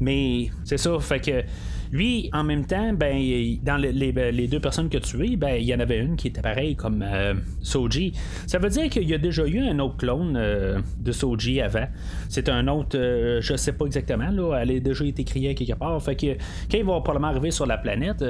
mais 0.00 0.50
c'est 0.64 0.78
ça, 0.78 0.98
fait 1.00 1.20
que 1.20 1.44
lui, 1.92 2.30
en 2.32 2.44
même 2.44 2.66
temps, 2.66 2.92
ben, 2.92 3.18
dans 3.62 3.76
les, 3.76 4.48
deux 4.48 4.60
personnes 4.60 4.88
que 4.88 4.98
tu 4.98 5.26
es, 5.26 5.36
ben, 5.36 5.54
il 5.54 5.64
y 5.64 5.74
en 5.74 5.80
avait 5.80 5.98
une 5.98 6.16
qui 6.16 6.28
était 6.28 6.42
pareille 6.42 6.76
comme 6.76 7.02
euh, 7.02 7.34
Soji. 7.62 8.12
Ça 8.46 8.58
veut 8.58 8.68
dire 8.68 8.88
qu'il 8.88 9.08
y 9.08 9.14
a 9.14 9.18
déjà 9.18 9.46
eu 9.46 9.60
un 9.60 9.78
autre 9.80 9.96
clone 9.96 10.36
euh, 10.36 10.80
de 10.98 11.12
Soji 11.12 11.60
avant. 11.60 11.86
C'est 12.28 12.48
un 12.48 12.68
autre, 12.68 12.96
euh, 12.96 13.40
je 13.40 13.56
sais 13.56 13.72
pas 13.72 13.86
exactement, 13.86 14.30
là, 14.30 14.60
elle 14.62 14.70
a 14.70 14.80
déjà 14.80 15.04
été 15.04 15.24
créée 15.24 15.54
quelque 15.54 15.76
part. 15.76 16.00
Fait 16.02 16.14
que 16.14 16.34
quand 16.70 16.78
il 16.78 16.84
va 16.84 17.00
probablement 17.00 17.28
arriver 17.28 17.50
sur 17.50 17.66
la 17.66 17.78
planète, 17.78 18.22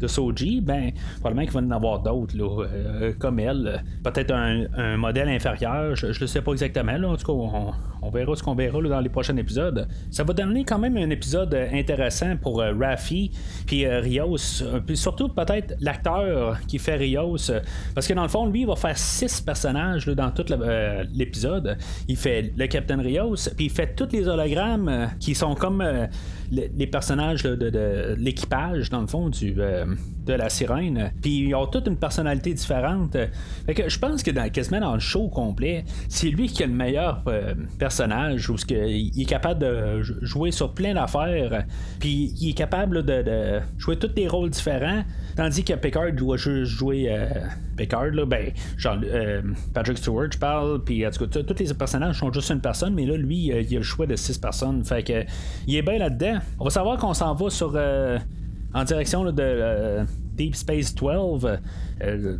de 0.00 0.06
Soji, 0.06 0.60
ben, 0.60 0.92
probablement 1.20 1.42
qu'il 1.42 1.52
va 1.52 1.60
en 1.60 1.70
avoir 1.70 2.00
d'autres, 2.00 2.36
euh, 2.38 3.12
comme 3.18 3.38
elle. 3.38 3.82
Peut-être 4.02 4.32
un, 4.32 4.96
modèle 4.96 5.28
inférieur, 5.28 5.94
je 5.96 6.08
ne 6.08 6.26
sais 6.26 6.42
pas 6.42 6.52
exactement. 6.52 6.96
Là. 6.96 7.08
En 7.08 7.16
tout 7.16 7.26
cas, 7.26 7.32
on, 7.32 7.72
verra 8.10 8.36
ce 8.36 8.42
qu'on 8.42 8.54
verra 8.54 8.80
dans 8.80 9.00
les 9.00 9.08
prochains 9.08 9.36
épisodes. 9.36 9.88
Ça 10.10 10.24
va 10.24 10.32
donner 10.32 10.64
quand 10.64 10.78
même 10.78 10.96
un 10.96 11.10
épisode 11.10 11.54
intéressant 11.72 12.36
pour 12.36 12.60
euh, 12.60 12.72
Raffi, 12.78 13.30
puis 13.66 13.84
euh, 13.84 14.00
Rios, 14.00 14.62
puis 14.86 14.96
surtout 14.96 15.28
peut-être 15.28 15.74
l'acteur 15.80 16.58
qui 16.66 16.78
fait 16.78 16.96
Rios, 16.96 17.50
parce 17.94 18.06
que 18.06 18.14
dans 18.14 18.22
le 18.22 18.28
fond, 18.28 18.46
lui, 18.46 18.60
il 18.62 18.66
va 18.66 18.76
faire 18.76 18.96
six 18.96 19.40
personnages 19.40 20.06
dans 20.06 20.30
tout 20.30 20.44
l'épisode. 21.12 21.76
Il 22.08 22.16
fait 22.16 22.52
le 22.56 22.66
Captain 22.66 23.00
Rios, 23.00 23.36
puis 23.56 23.66
il 23.66 23.70
fait 23.70 23.94
tous 23.94 24.08
les 24.12 24.26
hologrammes 24.28 25.10
qui 25.20 25.34
sont 25.34 25.54
comme 25.54 25.82
les 26.50 26.86
personnages 26.86 27.42
de, 27.42 28.14
l'équipage, 28.18 28.90
dans 28.90 29.00
le 29.00 29.06
fond, 29.06 29.28
du, 29.28 29.54
euh, 29.58 29.84
de 30.26 30.32
la 30.32 30.48
sirène. 30.48 31.12
Puis 31.20 31.48
ils 31.48 31.54
ont 31.54 31.66
toute 31.66 31.86
une 31.86 31.96
personnalité 31.96 32.54
différente. 32.54 33.16
Je 33.66 33.98
pense 33.98 34.22
que 34.22 34.30
dans, 34.30 34.48
quasiment 34.50 34.80
dans 34.80 34.94
le 34.94 35.00
show 35.00 35.28
complet, 35.28 35.84
c'est 36.08 36.28
lui 36.28 36.48
qui 36.48 36.62
a 36.62 36.66
le 36.66 36.72
meilleur 36.72 37.22
euh, 37.26 37.54
personnage, 37.78 37.87
où 37.88 38.56
il 38.70 39.22
est 39.22 39.24
capable 39.24 39.60
de 39.60 40.02
jouer 40.02 40.50
sur 40.50 40.72
plein 40.72 40.94
d'affaires. 40.94 41.64
Puis 41.98 42.34
il 42.40 42.50
est 42.50 42.54
capable 42.54 43.04
de, 43.04 43.60
jouer 43.76 43.96
tous 43.96 44.08
des 44.08 44.28
rôles 44.28 44.50
différents. 44.50 45.02
Tandis 45.36 45.64
que 45.64 45.74
Picard 45.74 46.12
doit 46.12 46.36
juste 46.36 46.72
jouer 46.72 47.06
euh, 47.08 47.26
Picard, 47.76 48.06
là, 48.06 48.24
ben, 48.24 48.52
genre 48.76 48.98
Patrick 49.72 49.98
Stewart, 49.98 50.28
je 50.32 50.38
parle, 50.38 50.82
puis 50.82 51.06
en 51.06 51.10
tout 51.10 51.26
cas, 51.26 51.42
tous 51.42 51.58
les 51.58 51.74
personnages 51.74 52.18
sont 52.18 52.32
juste 52.32 52.50
une 52.50 52.60
personne, 52.60 52.94
mais 52.94 53.06
là, 53.06 53.16
lui, 53.16 53.46
il 53.46 53.74
a 53.76 53.78
le 53.78 53.82
choix 53.82 54.06
de 54.06 54.16
six 54.16 54.38
personnes. 54.38 54.84
Fait 54.84 55.02
que 55.02 55.24
il 55.66 55.76
est 55.76 55.82
bien 55.82 55.98
là-dedans. 55.98 56.38
On 56.58 56.64
va 56.64 56.70
savoir 56.70 56.98
qu'on 56.98 57.14
s'en 57.14 57.34
va 57.34 57.50
sur 57.50 57.72
euh, 57.74 58.18
en 58.74 58.84
direction 58.84 59.24
de 59.24 59.42
euh, 59.42 60.04
Deep 60.34 60.54
Space 60.54 60.94
12, 60.94 61.44
euh, 61.44 61.56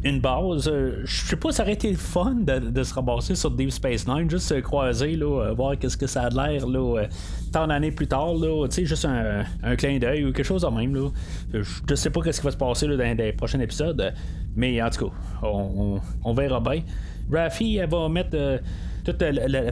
une 0.05 0.21
base. 0.21 0.71
je 1.05 1.27
sais 1.27 1.37
pas, 1.37 1.53
ça 1.53 1.63
aurait 1.63 1.73
été 1.73 1.91
le 1.91 1.97
fun 1.97 2.37
de, 2.37 2.83
se 2.83 2.95
ramasser 2.95 3.35
sur 3.35 3.51
Deep 3.51 3.71
Space 3.71 4.07
9, 4.07 4.31
juste 4.31 4.49
se 4.49 4.55
croiser, 4.55 5.17
là, 5.17 5.53
voir 5.55 5.79
qu'est-ce 5.79 5.97
que 5.97 6.07
ça 6.07 6.23
a 6.23 6.31
l'air 6.31 6.67
là, 6.67 7.05
tant 7.53 7.67
d'années 7.67 7.91
plus 7.91 8.07
tard, 8.07 8.35
là, 8.35 8.67
juste 8.71 9.05
un, 9.05 9.77
clin 9.77 9.99
d'œil 9.99 10.25
ou 10.25 10.33
quelque 10.33 10.47
chose 10.47 10.63
de 10.63 10.69
même. 10.69 10.95
Là. 10.95 11.09
Je 11.53 11.95
sais 11.95 12.11
pas 12.11 12.21
ce 12.25 12.39
qui 12.39 12.45
va 12.45 12.51
se 12.51 12.57
passer 12.57 12.87
là, 12.87 12.97
dans 12.97 13.17
les 13.17 13.33
prochains 13.33 13.61
épisodes, 13.61 14.13
mais 14.57 14.81
en 14.83 14.91
tout 14.91 15.07
cas, 15.07 15.15
on, 15.43 16.35
verra 16.35 16.61
bien. 16.61 16.83
Raffi, 17.31 17.77
elle 17.77 17.91
va 17.91 18.09
mettre 18.09 18.61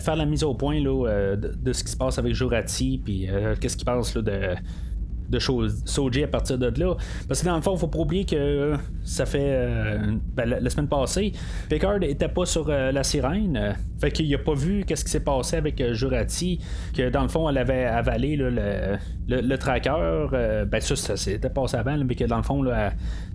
faire 0.01 0.17
la 0.17 0.25
mise 0.25 0.45
au 0.45 0.55
point 0.55 0.81
là, 0.81 1.07
euh, 1.07 1.37
de, 1.37 1.73
ce 1.73 1.85
qui 1.85 1.91
se 1.91 1.97
passe 1.97 2.19
avec 2.19 2.35
Jurati, 2.35 3.01
puis 3.05 3.29
euh, 3.29 3.55
qu'est-ce 3.61 3.77
qu'il 3.77 3.85
pense 3.85 4.15
là, 4.15 4.23
de 4.23 4.41
de 5.29 5.39
Soji 5.39 6.25
à 6.25 6.29
partir 6.29 6.59
de 6.59 6.73
là. 6.81 6.95
Parce 7.29 7.41
que 7.41 7.47
dans 7.47 7.57
le 7.57 7.63
fond, 7.63 7.77
faut 7.77 7.89
pas 7.89 7.99
oublier 7.99 8.25
que 8.25 8.75
ça 9.05 9.27
fait 9.27 9.39
euh, 9.43 10.13
ben, 10.35 10.49
la, 10.49 10.71
semaine 10.71 10.89
passée, 10.89 11.33
Picard 11.69 12.03
était 12.03 12.29
pas 12.29 12.47
sur 12.47 12.69
la 12.69 13.03
sirène. 13.03 13.77
fait 14.01 14.11
qu'il 14.11 14.33
a 14.35 14.39
pas 14.39 14.55
vu 14.55 14.85
qu'est-ce 14.87 15.05
qui 15.05 15.11
s'est 15.11 15.21
passé 15.21 15.57
avec 15.57 15.83
Jurati, 15.93 16.61
que 16.97 17.09
dans 17.11 17.23
le 17.23 17.29
fond, 17.29 17.49
elle 17.49 17.59
avait 17.59 17.85
avalé 17.85 18.37
le, 18.37 18.97
le, 19.29 19.57
tracker. 19.57 20.27
ben 20.67 20.81
ça, 20.81 20.97
ça 20.97 21.17
s'était 21.17 21.51
passé 21.51 21.77
avant, 21.77 21.97
mais 21.99 22.15
que 22.15 22.25
dans 22.25 22.37
le 22.37 22.43
fond, 22.43 22.63
là, 22.63 22.93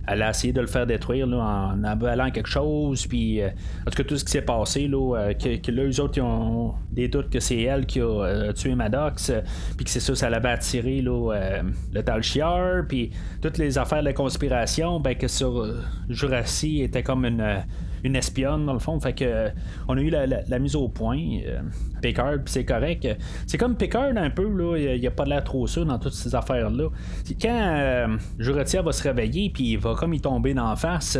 elle 0.07 0.21
a 0.23 0.31
essayé 0.31 0.51
de 0.51 0.61
le 0.61 0.67
faire 0.67 0.87
détruire 0.87 1.27
en 1.27 1.83
avalant 1.83 2.31
quelque 2.31 2.49
chose. 2.49 3.05
Puis, 3.05 3.41
euh, 3.41 3.49
en 3.85 3.91
tout 3.91 3.97
cas, 3.97 4.03
tout 4.03 4.17
ce 4.17 4.25
qui 4.25 4.31
s'est 4.31 4.41
passé, 4.41 4.87
là, 4.87 5.15
euh, 5.17 5.33
que, 5.33 5.71
là, 5.71 5.83
eux 5.83 5.99
autres, 6.01 6.17
ils 6.17 6.21
ont 6.21 6.73
des 6.91 7.07
doutes 7.07 7.29
que 7.29 7.39
c'est 7.39 7.61
elle 7.61 7.85
qui 7.85 7.99
a 7.99 8.05
euh, 8.05 8.53
tué 8.53 8.73
Maddox. 8.75 9.31
puis 9.75 9.85
que 9.85 9.91
c'est 9.91 9.99
ça, 9.99 10.15
ça 10.15 10.29
l'avait 10.29 10.49
attiré 10.49 11.01
là, 11.01 11.61
le 11.93 12.03
Tal 12.03 12.21
Puis, 12.87 13.11
toutes 13.41 13.57
les 13.57 13.77
affaires 13.77 14.03
de 14.03 14.11
conspiration, 14.11 14.99
ben, 14.99 15.15
que 15.15 15.27
sur 15.27 15.65
Jurassic 16.09 16.81
était 16.81 17.03
comme 17.03 17.25
une 17.25 17.63
une 18.03 18.15
espionne 18.15 18.65
dans 18.65 18.73
le 18.73 18.79
fond. 18.79 18.99
Fait 18.99 19.13
que 19.13 19.49
on 19.87 19.97
a 19.97 20.01
eu 20.01 20.09
la, 20.09 20.59
mise 20.59 20.75
au 20.75 20.87
point. 20.87 21.19
Euh, 21.45 21.61
Picard, 22.01 22.37
c'est 22.45 22.65
correct. 22.65 23.07
C'est 23.47 23.57
comme 23.57 23.75
Picard 23.75 24.15
un 24.15 24.29
peu, 24.29 24.47
là, 24.49 24.77
il 24.77 25.05
a, 25.07 25.11
pas 25.11 25.25
l'air 25.25 25.43
trop 25.43 25.67
sûr 25.67 25.85
dans 25.85 25.99
toutes 25.99 26.13
ces 26.13 26.33
affaires-là. 26.33 26.89
Quand 27.41 27.75
euh, 27.77 28.17
va 28.39 28.91
se 28.91 29.03
réveiller, 29.03 29.51
puis 29.53 29.73
il 29.73 29.77
va 29.77 29.95
comme 29.95 30.13
y 30.13 30.21
tomber 30.21 30.53
d'en 30.53 30.75
face. 30.75 31.17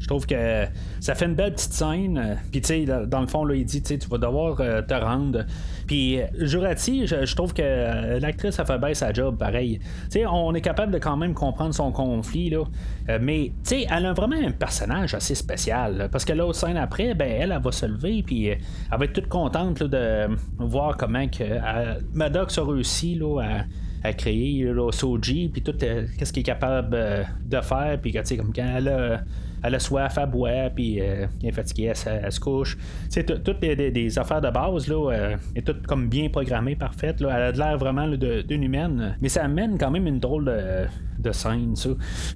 Je 0.00 0.06
trouve 0.06 0.26
que 0.26 0.64
ça 0.98 1.14
fait 1.14 1.26
une 1.26 1.34
belle 1.34 1.52
petite 1.52 1.74
scène. 1.74 2.38
Puis, 2.50 2.62
tu 2.62 2.68
sais, 2.68 2.84
dans 3.06 3.20
le 3.20 3.26
fond, 3.26 3.44
là, 3.44 3.54
il 3.54 3.66
dit, 3.66 3.82
tu 3.82 3.96
vas 4.08 4.16
devoir 4.16 4.58
euh, 4.60 4.80
te 4.80 4.94
rendre. 4.94 5.44
Puis, 5.86 6.18
Jurati, 6.38 7.06
je, 7.06 7.34
trouve 7.34 7.52
que 7.52 7.62
euh, 7.62 8.18
l'actrice, 8.18 8.58
a 8.58 8.64
fait 8.64 8.78
bien 8.78 8.94
sa 8.94 9.12
job, 9.12 9.36
pareil. 9.36 9.78
Tu 10.04 10.20
sais, 10.20 10.26
on 10.26 10.54
est 10.54 10.62
capable 10.62 10.92
de 10.92 10.98
quand 10.98 11.18
même 11.18 11.34
comprendre 11.34 11.74
son 11.74 11.92
conflit, 11.92 12.48
là. 12.48 12.64
Euh, 13.10 13.18
mais, 13.20 13.52
tu 13.62 13.70
sais, 13.76 13.86
elle 13.90 14.06
a 14.06 14.14
vraiment 14.14 14.36
un 14.36 14.52
personnage 14.52 15.14
assez 15.14 15.34
spécial. 15.34 16.08
parce 16.10 16.24
que 16.24 16.32
l'autre 16.32 16.58
scène 16.58 16.78
après, 16.78 17.12
ben, 17.12 17.28
elle, 17.28 17.52
elle 17.52 17.62
va 17.62 17.70
se 17.70 17.84
lever, 17.84 18.22
puis 18.22 18.46
elle 18.46 18.58
va 18.90 19.04
être 19.04 19.12
toute 19.12 19.28
contente 19.28 19.82
de 19.82 20.28
voir 20.58 20.96
comment 20.96 21.28
que 21.28 21.44
Maddox 22.14 22.56
a 22.56 22.64
réussi, 22.64 23.16
là, 23.16 23.64
à 24.02 24.12
créer 24.14 24.62
le 24.62 24.90
Soji, 24.92 25.50
puis 25.52 25.60
tout 25.60 25.74
qu'est-ce 25.76 26.32
qu'il 26.32 26.40
est 26.40 26.44
capable 26.44 26.96
de 27.44 27.60
faire, 27.60 27.98
puis 28.00 28.12
tu 28.12 28.20
sais, 28.24 28.36
comme 28.38 28.52
quand 28.54 28.76
elle 28.76 28.88
a 28.88 29.20
elle 29.62 29.74
a 29.74 29.78
soif, 29.78 30.18
elle 30.20 30.30
boit, 30.30 30.70
puis 30.74 31.00
euh, 31.00 31.26
elle 31.42 31.48
est 31.48 31.52
fatiguée, 31.52 31.92
elle, 32.06 32.32
se 32.32 32.40
couche. 32.40 32.76
C'est 33.08 33.24
toutes 33.42 33.60
des, 33.60 34.18
affaires 34.18 34.40
de 34.40 34.50
base, 34.50 34.88
là, 34.88 35.12
euh, 35.12 35.36
est 35.54 35.82
comme 35.86 36.08
bien 36.08 36.28
programmée, 36.28 36.76
parfaite. 36.76 37.20
Là. 37.20 37.30
Elle 37.34 37.42
a 37.42 37.52
l'air 37.52 37.78
vraiment 37.78 38.08
d'une 38.08 38.62
humaine, 38.62 39.16
mais 39.20 39.28
ça 39.28 39.44
amène 39.44 39.78
quand 39.78 39.90
même 39.90 40.06
une 40.06 40.18
drôle 40.18 40.46
de, 40.46 40.86
de 41.20 41.32
scène, 41.32 41.76
ça. 41.76 41.90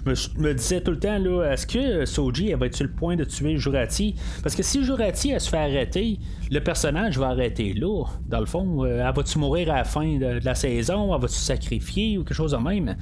Je 0.07 0.40
me, 0.40 0.54
disais 0.54 0.81
tout 0.81 0.93
le 0.93 0.99
temps, 0.99 1.19
là, 1.19 1.52
est-ce 1.52 1.66
que 1.66 2.04
Soji 2.04 2.52
va 2.54 2.66
être 2.66 2.75
sur 2.75 2.87
le 2.87 2.93
point 2.93 3.16
de 3.16 3.25
tuer 3.25 3.57
Jurati? 3.57 4.14
Parce 4.43 4.54
que 4.54 4.62
si 4.62 4.85
Jurati 4.85 5.31
elle 5.31 5.40
se 5.40 5.49
fait 5.49 5.57
arrêter, 5.57 6.19
le 6.55 6.61
personnage 6.61 7.19
va 7.19 7.29
arrêter 7.29 7.73
là. 7.73 8.05
Dans 8.29 8.41
le 8.41 8.47
fond, 8.47 8.85
euh, 8.85 9.05
elle 9.07 9.15
va-tu 9.15 9.39
mourir 9.39 9.73
à 9.73 9.79
la 9.79 9.85
fin 9.85 10.19
de, 10.19 10.41
la 10.45 10.55
saison? 10.55 11.15
Elle 11.15 11.21
va-tu 11.21 11.35
sacrifier 11.35 12.17
ou 12.17 12.23
quelque 12.23 12.37
chose 12.37 12.53
de 12.53 12.57
même? 12.57 12.97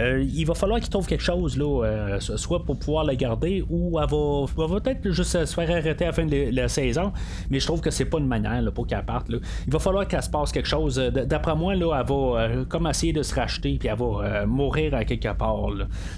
il 0.00 0.44
va 0.44 0.54
falloir 0.54 0.78
qu'il 0.78 0.90
trouve 0.90 1.08
quelque 1.08 1.24
chose, 1.24 1.56
là, 1.58 2.20
soit 2.20 2.64
pour 2.64 2.78
pouvoir 2.78 3.02
la 3.02 3.16
garder 3.16 3.64
ou 3.68 3.98
elle 3.98 4.06
va, 4.08 4.80
peut-être 4.80 5.10
juste 5.10 5.44
se 5.44 5.52
faire 5.52 5.68
arrêter 5.70 6.04
à 6.04 6.08
la 6.08 6.12
fin 6.12 6.24
de 6.24 6.50
la 6.54 6.68
saison, 6.68 7.12
mais 7.50 7.58
je 7.58 7.66
trouve 7.66 7.80
que 7.80 7.90
c'est 7.90 8.04
pas 8.04 8.18
une 8.18 8.28
manière 8.28 8.62
pour 8.72 8.86
qu'elle 8.86 9.04
parte. 9.04 9.26
Il 9.28 9.72
va 9.72 9.78
falloir 9.78 10.06
qu'elle 10.06 10.22
se 10.22 10.30
passe 10.30 10.52
quelque 10.52 10.68
chose. 10.68 10.96
D'après 10.96 11.56
moi, 11.56 11.74
là, 11.74 11.98
elle 11.98 12.06
va 12.06 12.14
euh, 12.14 12.64
comme 12.64 12.86
essayer 12.86 13.12
de 13.12 13.22
se 13.22 13.34
racheter, 13.34 13.76
puis 13.78 13.88
elle 13.88 13.98
va 13.98 14.04
euh, 14.04 14.46
mourir 14.46 14.94
à 14.94 15.04
quelque 15.04 15.32
part. 15.32 15.70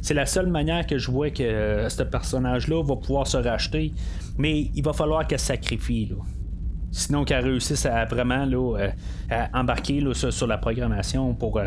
C'est 0.03 0.15
la 0.15 0.27
seule 0.27 0.49
manière 0.49 0.87
que 0.87 0.99
je 0.99 1.11
vois 1.11 1.31
que 1.31 1.43
euh, 1.43 1.89
ce 1.89 2.03
personnage-là 2.03 2.83
va 2.83 2.97
pouvoir 2.97 3.27
se 3.27 3.37
racheter, 3.37 3.93
mais 4.39 4.71
il 4.75 4.85
va 4.85 4.93
falloir 4.93 5.27
qu'elle 5.27 5.39
sacrifie. 5.39 6.13
Sinon 6.93 7.25
qu'elle 7.25 7.45
réussisse 7.45 7.87
à 7.87 8.05
vraiment 8.05 8.45
là, 8.45 8.89
embarquer 9.55 10.03
sur, 10.13 10.47
la 10.47 10.59
programmation 10.59 11.35
pour 11.35 11.61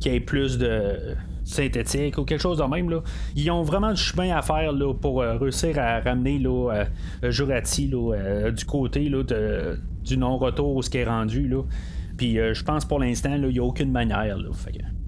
qu'il 0.00 0.12
y 0.12 0.16
ait 0.16 0.20
plus 0.20 0.58
de 0.58 1.16
synthétique 1.46 2.18
ou 2.18 2.24
quelque 2.24 2.40
chose 2.40 2.58
de 2.58 2.64
même. 2.64 2.90
Là. 2.90 3.02
Ils 3.36 3.50
ont 3.50 3.62
vraiment 3.62 3.92
du 3.92 4.00
chemin 4.00 4.36
à 4.36 4.42
faire 4.42 4.72
là, 4.72 4.92
pour 4.92 5.22
euh, 5.22 5.36
réussir 5.38 5.78
à 5.78 6.00
ramener 6.00 6.38
là, 6.38 6.86
euh, 7.22 7.30
Jurati 7.30 7.90
euh, 7.94 8.50
du 8.50 8.64
côté 8.64 9.08
là, 9.08 9.22
de, 9.22 9.78
du 10.04 10.18
non-retour 10.18 10.82
ce 10.84 10.90
qui 10.90 10.98
est 10.98 11.04
rendu. 11.04 11.48
Là. 11.48 11.62
Puis 12.18 12.36
je 12.36 12.64
pense 12.64 12.84
pour 12.84 12.98
l'instant, 12.98 13.34
il 13.34 13.48
n'y 13.48 13.58
a 13.58 13.62
aucune 13.62 13.92
manière. 13.92 14.38
Là. 14.38 14.48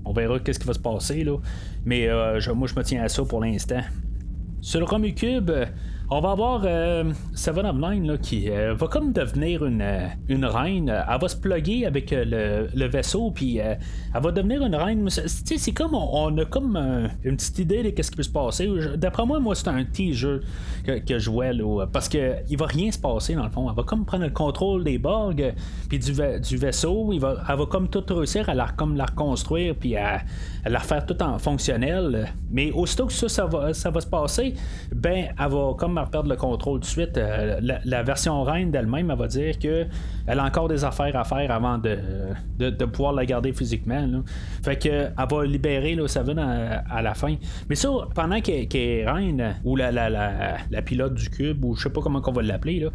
on 0.04 0.12
verra 0.12 0.38
qu'est-ce 0.38 0.58
qui 0.58 0.66
va 0.66 0.74
se 0.74 0.78
passer. 0.78 1.24
Là. 1.24 1.38
Mais 1.84 2.06
moi, 2.54 2.68
je 2.68 2.74
me 2.74 2.82
tiens 2.82 3.02
à 3.02 3.08
ça 3.08 3.24
pour 3.24 3.40
l'instant. 3.40 3.80
Sur 4.60 4.80
le 4.80 4.86
Romucube, 4.86 5.50
on 6.10 6.20
va 6.20 6.30
avoir 6.30 6.62
Seven 7.34 7.66
of 7.66 7.76
Nine 7.76 8.18
qui 8.18 8.48
va 8.48 8.86
comme 8.86 9.12
devenir 9.12 9.64
une, 9.64 9.84
une 10.28 10.44
reine. 10.44 10.88
Elle 10.88 11.20
va 11.20 11.28
se 11.28 11.36
plugger 11.36 11.84
avec 11.86 12.10
le, 12.12 12.86
vaisseau, 12.86 13.30
puis 13.30 13.58
elle 13.58 13.78
va 14.14 14.32
devenir 14.32 14.64
une 14.64 14.74
reine. 14.74 15.08
C'est 15.10 15.72
comme 15.72 15.94
on, 15.94 16.36
a 16.38 16.44
comme 16.46 16.76
une 17.24 17.36
petite 17.36 17.58
idée 17.58 17.82
de 17.82 18.02
ce 18.02 18.10
qui 18.10 18.16
peut 18.16 18.22
se 18.22 18.30
passer. 18.30 18.68
D'après 18.96 19.26
moi, 19.26 19.38
moi, 19.38 19.54
c'est 19.54 19.68
un 19.68 19.84
teaser 19.84 20.40
que, 20.84 20.98
que 20.98 21.18
je 21.18 21.30
vois 21.30 21.52
là, 21.52 21.86
parce 21.92 22.08
qu'il 22.08 22.56
va 22.58 22.66
rien 22.66 22.90
se 22.90 22.98
passer 22.98 23.34
dans 23.34 23.44
le 23.44 23.50
fond. 23.50 23.68
Elle 23.68 23.76
va 23.76 23.82
comme 23.82 24.06
prendre 24.06 24.24
le 24.24 24.30
contrôle 24.30 24.84
des 24.84 24.96
Borg, 24.98 25.54
puis 25.90 25.98
du, 25.98 26.12
du 26.12 26.56
vaisseau. 26.56 27.12
Il 27.12 27.20
va, 27.20 27.36
elle 27.48 27.56
va 27.56 27.66
comme 27.66 27.88
tout 27.88 28.04
réussir 28.08 28.48
à 28.48 28.54
la, 28.54 28.68
comme 28.68 28.96
la 28.96 29.04
reconstruire, 29.04 29.74
puis 29.78 29.96
à, 29.96 30.22
la 30.64 30.78
refaire 30.78 31.04
tout 31.04 31.22
en 31.22 31.38
fonctionnel. 31.38 32.32
Mais 32.50 32.70
aussitôt 32.72 33.06
que 33.06 33.12
ça, 33.12 33.28
ça 33.28 33.44
va, 33.44 33.74
ça 33.74 33.90
va 33.90 34.00
se 34.00 34.06
passer, 34.06 34.54
ben, 34.94 35.26
elle 35.38 35.50
va 35.50 35.74
comme 35.76 35.97
perdre 36.06 36.28
le 36.28 36.36
contrôle 36.36 36.80
de 36.80 36.84
suite. 36.84 37.16
Euh, 37.16 37.60
la, 37.84 38.02
version 38.02 38.42
reine 38.42 38.70
d'elle-même, 38.70 39.10
elle 39.10 39.18
va 39.18 39.26
dire 39.26 39.58
que 39.58 39.86
elle 40.26 40.38
a 40.38 40.44
encore 40.44 40.68
des 40.68 40.84
affaires 40.84 41.16
à 41.16 41.24
faire 41.24 41.50
avant 41.50 41.78
de, 41.78 41.98
de, 42.58 42.84
pouvoir 42.84 43.12
la 43.12 43.24
garder 43.24 43.52
physiquement. 43.52 44.22
Fait 44.62 44.76
que 44.76 44.88
elle 44.88 45.12
va 45.30 45.44
libérer 45.44 45.94
là, 45.94 46.06
Seven 46.06 46.38
à, 46.38 46.84
à 46.90 47.02
la 47.02 47.14
fin. 47.14 47.36
Mais 47.68 47.74
ça, 47.74 47.88
pendant 48.14 48.40
qu'elle 48.40 48.68
est 48.72 49.10
reine, 49.10 49.54
ou 49.64 49.76
la, 49.76 49.90
la, 49.90 50.08
la, 50.10 50.82
pilote 50.82 51.14
du 51.14 51.28
cube, 51.30 51.64
ou 51.64 51.74
je 51.74 51.84
sais 51.84 51.90
pas 51.90 52.00
comment 52.00 52.22
on 52.24 52.32
va 52.32 52.42
l'appeler, 52.42 52.74
il 52.74 52.82
y 52.82 52.86
a 52.86 52.90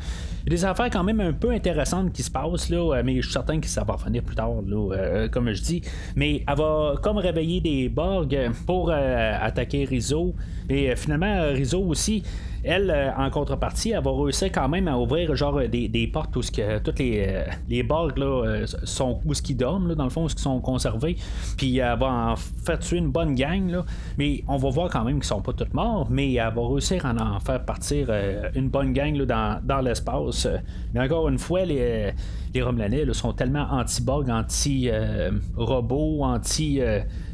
des 0.47 0.65
affaires 0.65 0.89
quand 0.89 1.03
même 1.03 1.19
un 1.19 1.33
peu 1.33 1.51
intéressantes 1.51 2.13
qui 2.13 2.23
se 2.23 2.31
passent, 2.31 2.69
là, 2.69 3.01
mais 3.03 3.15
je 3.17 3.21
suis 3.21 3.33
certain 3.33 3.59
que 3.59 3.67
ça 3.67 3.83
va 3.83 3.93
revenir 3.93 4.23
plus 4.23 4.35
tard, 4.35 4.61
là, 4.65 4.95
euh, 4.95 5.27
comme 5.29 5.51
je 5.51 5.61
dis. 5.61 5.81
Mais 6.15 6.43
elle 6.47 6.57
va 6.57 6.95
comme 7.01 7.17
réveiller 7.17 7.61
des 7.61 7.89
Borg 7.89 8.35
pour 8.65 8.91
euh, 8.91 9.37
attaquer 9.41 9.85
Rizzo. 9.85 10.33
Et 10.69 10.91
euh, 10.91 10.95
finalement, 10.95 11.51
Rizzo 11.51 11.81
aussi 11.81 12.23
elle, 12.63 12.89
euh, 12.89 13.11
en 13.15 13.29
contrepartie, 13.29 13.91
elle 13.91 14.03
va 14.03 14.11
réussir 14.11 14.49
quand 14.51 14.69
même 14.69 14.87
à 14.87 14.97
ouvrir 14.97 15.35
genre 15.35 15.59
des, 15.67 16.09
portes 16.11 16.35
où 16.35 16.41
toutes 16.41 16.99
les, 16.99 17.25
euh, 17.27 17.43
les 17.69 17.85
euh, 17.91 18.65
sont 18.83 19.19
où 19.25 19.33
ce 19.33 19.41
qu'ils 19.41 19.57
dorment, 19.57 19.95
dans 19.95 20.05
le 20.05 20.09
fond, 20.09 20.25
où 20.25 20.29
sont 20.29 20.61
conservés. 20.61 21.17
Puis 21.57 21.77
elle 21.77 21.99
va 21.99 22.31
en 22.31 22.35
faire 22.35 22.79
tuer 22.79 22.97
une 22.97 23.09
bonne 23.09 23.35
gang. 23.35 23.69
Là. 23.69 23.85
Mais 24.17 24.43
on 24.47 24.57
va 24.57 24.69
voir 24.69 24.89
quand 24.89 25.03
même 25.03 25.15
qu'ils 25.15 25.25
sont 25.25 25.41
pas 25.41 25.53
tous 25.53 25.73
morts, 25.73 26.07
mais 26.09 26.33
elle 26.33 26.53
va 26.53 26.67
réussir 26.67 27.05
à 27.05 27.13
en 27.13 27.39
faire 27.39 27.63
partir 27.63 28.09
une 28.55 28.69
bonne 28.69 28.93
gang 28.93 29.15
là, 29.15 29.59
dans, 29.63 29.81
l'espace. 29.81 30.47
Mais 30.93 31.01
encore 31.01 31.27
une 31.27 31.39
fois, 31.39 31.65
les, 31.65 32.13
les 32.53 32.61
Romelanais 32.61 33.05
sont 33.13 33.33
tellement 33.33 33.67
anti-borg, 33.71 34.29
anti-robots, 34.29 36.23
anti 36.23 36.79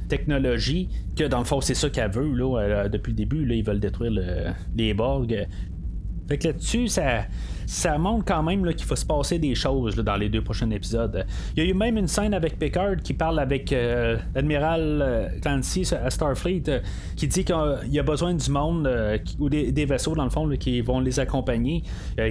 technologie 0.09 0.89
que 1.15 1.23
dans 1.23 1.39
le 1.39 1.45
fond 1.45 1.61
c'est 1.61 1.73
ça 1.75 1.89
qu'elle 1.89 2.11
veut 2.11 2.33
là, 2.33 2.57
euh, 2.59 2.89
depuis 2.89 3.11
le 3.11 3.15
début 3.15 3.45
là, 3.45 3.55
ils 3.55 3.63
veulent 3.63 3.79
détruire 3.79 4.11
les 4.75 4.93
Borg 4.93 5.47
fait 6.29 6.38
que 6.38 6.48
là-dessus, 6.50 6.88
ça, 6.89 7.24
ça 7.65 7.98
montre 7.98 8.24
quand 8.24 8.43
même 8.43 8.63
qu'il 8.75 8.86
faut 8.86 8.95
se 8.95 9.05
passer 9.05 9.39
des 9.39 9.55
choses 9.55 9.95
dans 9.95 10.15
les 10.15 10.29
deux 10.29 10.43
prochains 10.43 10.69
épisodes. 10.69 11.25
Il 11.55 11.63
y 11.63 11.65
a 11.65 11.69
eu 11.69 11.74
même 11.74 11.98
une 11.98 12.07
scène 12.07 12.36
avec 12.36 12.59
Picard 12.59 12.98
qui 13.03 13.13
parle 13.13 13.39
avec 13.39 13.74
euh, 13.74 14.15
l'admiral 14.36 15.00
euh, 15.01 15.29
Clancy 15.41 15.88
à 15.95 16.07
Starfleet 16.12 16.63
euh, 16.67 16.79
qui 17.15 17.27
dit 17.27 17.43
qu'il 17.43 17.55
y 17.91 17.98
a 17.98 18.03
besoin 18.03 18.36
du 18.36 18.51
monde 18.51 18.88
ou 19.39 19.50
des, 19.50 19.86
vaisseaux 19.86 20.13
dans 20.13 20.24
le 20.24 20.29
fond 20.29 20.48
qui 20.59 20.81
vont 20.81 21.00
les 21.00 21.19
accompagner, 21.19 21.83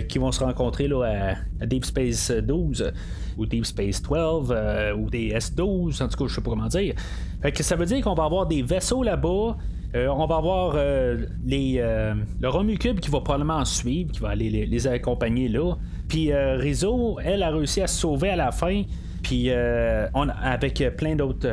qui 0.09 0.19
vont 0.19 0.31
se 0.31 0.45
rencontrer 0.45 0.87
là, 0.87 1.35
à, 1.61 1.67
Deep 1.67 1.85
Space 1.85 2.31
12 2.31 2.93
ou 3.37 3.47
Deep 3.47 3.67
Space 3.67 4.00
12 4.00 4.55
ou 4.97 5.11
des 5.11 5.31
S12, 5.31 6.02
en 6.02 6.09
tout 6.09 6.17
cas 6.19 6.25
je 6.28 6.35
sais 6.35 6.40
pas 6.40 6.50
comment 6.50 6.69
dire. 6.69 6.95
Fait 7.43 7.50
que 7.50 7.64
ça 7.64 7.75
veut 7.75 7.87
dire 7.87 8.05
qu'on 8.05 8.14
va 8.14 8.25
avoir 8.25 8.47
des 8.47 8.62
vaisseaux 8.62 9.02
là-bas. 9.02 9.57
Euh, 9.95 10.09
on 10.09 10.26
va 10.26 10.37
avoir 10.37 10.75
euh, 10.76 11.16
euh, 11.50 12.14
le 12.40 12.49
Romucube 12.49 13.00
qui 13.00 13.11
va 13.11 13.21
probablement 13.21 13.64
suivre, 13.64 14.12
qui 14.12 14.21
va 14.21 14.30
aller 14.30 14.50
les, 14.66 14.87
accompagner 14.87 15.49
là. 15.49 15.75
Puis 16.09 16.33
Rizzo, 16.33 17.18
elle 17.23 17.42
a 17.42 17.50
réussi 17.50 17.83
à 17.83 17.87
se 17.87 18.00
sauver 18.00 18.30
à 18.30 18.37
la 18.37 18.50
fin. 18.50 18.83
Puis 19.23 19.50
avec 19.50 20.83
plein 20.97 21.16
d'autres 21.16 21.49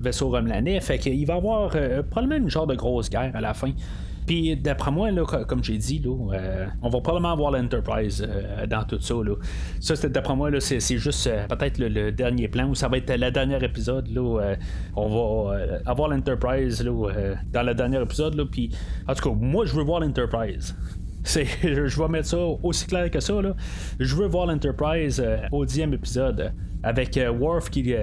vaisseaux 0.00 0.28
romulanais. 0.28 0.80
Fait 0.80 0.98
qu'il 0.98 1.24
va 1.24 1.34
y 1.34 1.36
avoir 1.36 1.70
probablement 2.10 2.42
une 2.44 2.50
genre 2.50 2.66
de 2.66 2.74
grosse 2.74 3.08
guerre 3.08 3.30
à 3.34 3.40
la 3.40 3.54
fin. 3.54 3.70
Puis 4.26 4.56
d'après 4.56 4.90
moi, 4.90 5.10
là, 5.10 5.24
comme 5.46 5.62
j'ai 5.62 5.78
dit, 5.78 6.00
là, 6.00 6.32
euh, 6.34 6.66
on 6.82 6.88
va 6.88 7.00
probablement 7.00 7.32
avoir 7.32 7.52
l'Enterprise 7.52 8.26
euh, 8.28 8.66
dans 8.66 8.82
tout 8.82 9.00
ça. 9.00 9.14
Ça, 9.94 10.08
d'après 10.08 10.34
moi, 10.34 10.50
c'est, 10.60 10.80
juste 10.98 11.26
euh, 11.28 11.46
peut-être 11.46 11.78
le, 11.78 12.10
dernier 12.10 12.48
plan 12.48 12.68
où 12.68 12.74
ça 12.74 12.88
va 12.88 12.98
être 12.98 13.14
le 13.14 13.30
dernier 13.30 13.62
épisode. 13.64 14.08
On 14.96 15.08
va 15.08 15.58
avoir 15.86 16.08
l'Enterprise 16.08 16.84
dans 17.52 17.62
le 17.62 17.74
dernier 17.74 18.02
épisode. 18.02 18.42
Puis, 18.50 18.70
en 19.06 19.14
tout 19.14 19.30
cas, 19.30 19.36
moi, 19.36 19.64
je 19.64 19.74
veux 19.74 19.84
voir 19.84 20.00
l'Enterprise. 20.00 20.74
je 21.26 22.00
vais 22.00 22.08
mettre 22.08 22.28
ça 22.28 22.38
aussi 22.62 22.86
clair 22.86 23.10
que 23.10 23.20
ça. 23.20 23.40
Là. 23.40 23.54
Je 23.98 24.14
veux 24.14 24.26
voir 24.26 24.46
l'Enterprise 24.46 25.22
au 25.52 25.64
dixième 25.64 25.92
épisode 25.92 26.52
avec 26.82 27.18
Worf 27.38 27.70
qui, 27.70 27.94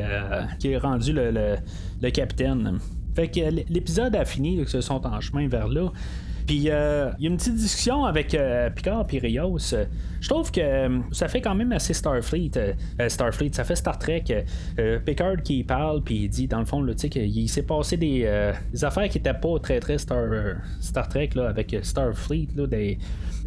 qui 0.60 0.68
est 0.72 0.78
rendu 0.78 1.14
le, 1.14 1.56
le 2.02 2.10
capitaine. 2.12 2.80
Fait 3.16 3.28
que 3.28 3.40
l'épisode 3.72 4.16
a 4.16 4.26
fini, 4.26 4.58
ils 4.58 4.82
sont 4.82 5.06
en 5.06 5.22
chemin 5.22 5.48
vers 5.48 5.68
là. 5.68 5.92
Puis 6.48 6.70
euh, 6.70 7.12
il 7.20 7.26
y 7.26 7.28
a 7.28 7.32
une 7.32 7.38
petite 7.38 7.56
discussion 7.56 8.06
avec 8.06 8.34
euh, 8.34 8.70
Picard 8.70 9.06
et 9.12 9.20
Rios. 9.20 9.76
Je 10.24 10.30
trouve 10.30 10.50
que 10.54 10.62
euh, 10.62 11.00
ça 11.12 11.28
fait 11.28 11.42
quand 11.42 11.54
même 11.54 11.74
assez 11.74 11.94
Starfleet. 11.94 12.52
Starfleet, 13.10 13.52
ça 13.52 13.66
fait 13.66 13.76
Star 13.76 14.00
Trek. 14.00 14.24
Picard 15.06 15.44
qui 15.44 15.66
parle, 15.66 16.02
puis 16.02 16.16
il 16.24 16.30
dit, 16.30 16.48
dans 16.48 16.60
le 16.60 16.66
fond, 16.66 16.82
qu'il 16.96 17.50
s'est 17.50 17.64
passé 17.64 17.98
des, 17.98 18.26
affaires 18.82 19.10
qui 19.10 19.18
n'étaient 19.18 19.34
pas 19.34 19.60
très, 19.62 19.82
très 19.82 19.98
Star, 19.98 20.24
Star 20.80 21.10
Trek 21.10 21.32
là, 21.36 21.50
avec 21.50 21.76
Starfleet 21.82 22.48
là, 22.56 22.68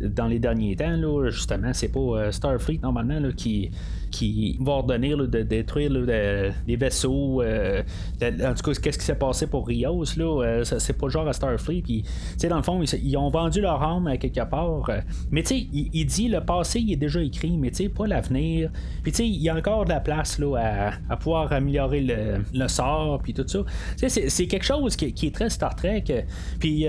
dans 0.03 0.27
les 0.27 0.39
derniers 0.39 0.77
temps. 0.77 0.97
Là, 0.99 1.31
justement, 1.31 1.73
c'est 1.73 1.89
pas 1.89 2.31
Starfleet 2.31 2.81
normalement 2.83 3.21
là, 3.21 3.33
qui 3.35 3.71
qui 4.17 4.57
va 4.61 4.73
ordonner 4.73 5.15
de 5.15 5.43
détruire 5.43 5.91
les 5.91 6.77
vaisseaux. 6.77 7.43
Euh, 7.43 7.83
en 8.23 8.55
tout 8.55 8.71
cas, 8.71 8.81
qu'est-ce 8.81 8.99
qui 8.99 9.05
s'est 9.05 9.15
passé 9.15 9.47
pour 9.47 9.67
Rios, 9.67 10.05
là, 10.17 10.43
euh, 10.43 10.65
c'est 10.65 10.99
pas 10.99 11.09
genre 11.09 11.29
à 11.29 11.33
Starfleet. 11.33 11.83
Puis, 11.83 12.05
dans 12.49 12.57
le 12.57 12.63
fond, 12.63 12.83
ils, 12.83 13.17
ont 13.17 13.29
vendu 13.29 13.61
leur 13.61 13.83
âme 13.83 14.07
à 14.07 14.17
quelque 14.17 14.45
part. 14.49 14.89
Euh, 14.89 15.01
mais 15.31 15.43
tu 15.43 15.49
sais, 15.49 15.67
il, 15.73 16.07
dit 16.07 16.29
le 16.29 16.41
passé, 16.41 16.66
il 16.75 16.93
est 16.93 16.97
déjà 16.97 17.23
écrit, 17.23 17.57
mais 17.57 17.71
tu 17.71 17.77
sais, 17.77 17.89
pas 17.89 18.07
l'avenir. 18.07 18.71
Puis 19.03 19.13
tu 19.13 19.19
sais, 19.19 19.29
il 19.29 19.41
y 19.41 19.49
a 19.49 19.57
encore 19.57 19.85
de 19.85 19.91
la 19.91 20.01
place 20.01 20.39
là, 20.39 20.93
à, 21.09 21.17
pouvoir 21.17 21.53
améliorer 21.53 22.01
le, 22.53 22.69
sort, 22.69 23.21
puis 23.23 23.33
tout 23.33 23.47
ça. 23.47 23.61
C'est 23.97 24.47
quelque 24.47 24.65
chose 24.65 24.97
qui, 24.97 25.27
est 25.27 25.35
très 25.35 25.51
Star 25.51 25.75
Trek. 25.75 26.05
Puis 26.59 26.87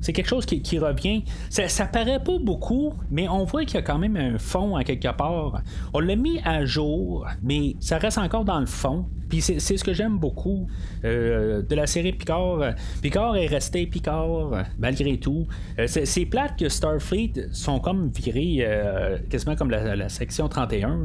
c'est 0.00 0.12
quelque 0.12 0.28
chose 0.28 0.46
qui, 0.46 0.78
revient. 0.78 1.24
Ça, 1.50 1.68
ça 1.68 1.86
paraît 1.86 2.22
pas 2.22 2.38
beaucoup, 2.38 2.94
mais 3.10 3.28
on 3.28 3.44
voit 3.44 3.64
qu'il 3.64 3.74
y 3.74 3.78
a 3.78 3.82
quand 3.82 3.98
même 3.98 4.16
un 4.16 4.38
fond 4.38 4.76
à 4.76 4.84
quelque 4.84 5.12
part. 5.16 5.62
On 5.92 6.00
l'a 6.00 6.16
mis 6.16 6.40
à 6.44 6.64
jour, 6.64 7.26
mais 7.42 7.76
ça 7.80 7.98
reste 7.98 8.18
encore 8.18 8.44
dans 8.44 8.60
le 8.60 8.66
fond. 8.66 9.06
Puis 9.28 9.42
c'est 9.42 9.58
ce 9.58 9.84
que 9.84 9.92
j'aime 9.92 10.18
beaucoup 10.18 10.66
euh, 11.04 11.62
de 11.62 11.74
la 11.74 11.86
série 11.86 12.12
Picard. 12.12 12.74
Picard 13.02 13.36
est 13.36 13.46
resté 13.46 13.86
Picard 13.86 14.64
malgré 14.78 15.18
tout. 15.18 15.46
Euh, 15.78 15.86
c'est 15.86 16.26
plate 16.26 16.58
que 16.58 16.68
Starfleet 16.68 17.48
sont 17.52 17.78
comme 17.78 18.08
virés 18.08 18.58
euh, 18.60 19.07
quasiment 19.30 19.56
comme 19.56 19.70
la, 19.70 20.08
section 20.08 20.48
31. 20.48 20.98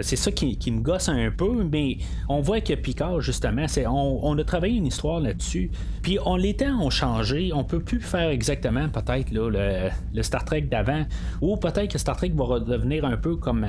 C'est 0.00 0.16
ça 0.16 0.30
qui, 0.30 0.70
me 0.70 0.80
gosse 0.80 1.08
un 1.08 1.30
peu, 1.30 1.64
mais 1.64 1.98
on 2.28 2.40
voit 2.40 2.60
que 2.60 2.74
Picard, 2.74 3.20
justement, 3.20 3.66
on, 3.88 4.38
a 4.38 4.44
travaillé 4.44 4.76
une 4.76 4.86
histoire 4.86 5.20
là-dessus. 5.20 5.70
Puis 6.02 6.18
on 6.24 6.36
les 6.36 6.54
temps 6.54 6.80
ont 6.80 6.90
changé. 6.90 7.52
On 7.52 7.64
peut 7.64 7.80
plus 7.80 8.00
faire 8.00 8.30
exactement 8.30 8.88
peut-être 8.88 9.30
le, 9.32 10.22
Star 10.22 10.44
Trek 10.44 10.62
d'avant. 10.62 11.04
Ou 11.40 11.56
peut-être 11.56 11.92
que 11.92 11.98
Star 11.98 12.16
Trek 12.16 12.32
va 12.34 12.44
redevenir 12.44 13.04
un 13.04 13.16
peu 13.16 13.36
comme, 13.36 13.66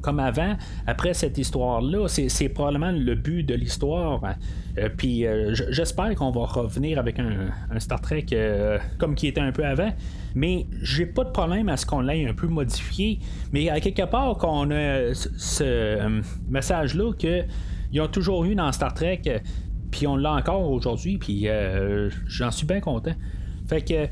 comme 0.00 0.20
avant. 0.20 0.56
Après 0.86 1.14
cette 1.14 1.38
histoire-là, 1.38 2.08
c'est 2.08 2.48
probablement 2.48 2.92
le 2.92 3.14
but 3.14 3.42
de 3.42 3.54
l'histoire. 3.54 4.22
Euh, 4.24 4.32
puis 4.96 5.26
euh, 5.26 5.54
j'espère 5.70 6.14
qu'on 6.14 6.30
va 6.30 6.46
revenir 6.46 6.98
avec 6.98 7.18
un, 7.18 7.50
Star 7.78 8.00
Trek 8.00 8.26
euh, 8.32 8.78
comme 8.98 9.14
qui 9.14 9.26
était 9.26 9.40
un 9.40 9.52
peu 9.52 9.64
avant. 9.64 9.92
Mais 10.34 10.66
j'ai 10.80 11.06
pas 11.06 11.24
de 11.24 11.30
problème 11.30 11.68
à 11.68 11.76
ce 11.76 11.84
qu'on 11.84 12.00
l'ait 12.00 12.26
un 12.26 12.32
peu 12.32 12.46
modifié. 12.46 13.18
Mais 13.52 13.68
à 13.68 13.80
quelque 13.80 14.04
part 14.04 14.38
qu'on 14.38 14.70
a 14.70 15.14
ce, 15.14 16.22
message-là 16.48 17.12
qu'ils 17.12 18.00
ont 18.00 18.08
toujours 18.08 18.44
eu 18.44 18.54
dans 18.54 18.72
Star 18.72 18.94
Trek, 18.94 19.22
puis 19.90 20.06
on 20.06 20.16
l'a 20.16 20.32
encore 20.32 20.70
aujourd'hui, 20.70 21.18
puis 21.18 21.48
j'en 22.26 22.50
suis 22.50 22.66
bien 22.66 22.80
content. 22.80 23.14
Fait 23.68 23.82
que 23.82 24.04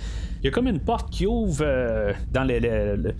il 0.43 0.45
y 0.45 0.49
a 0.49 0.51
comme 0.51 0.69
une 0.69 0.81
porte 0.81 1.11
qui 1.11 1.27
ouvre 1.27 1.65
dans 2.33 2.45
le, 2.45 3.15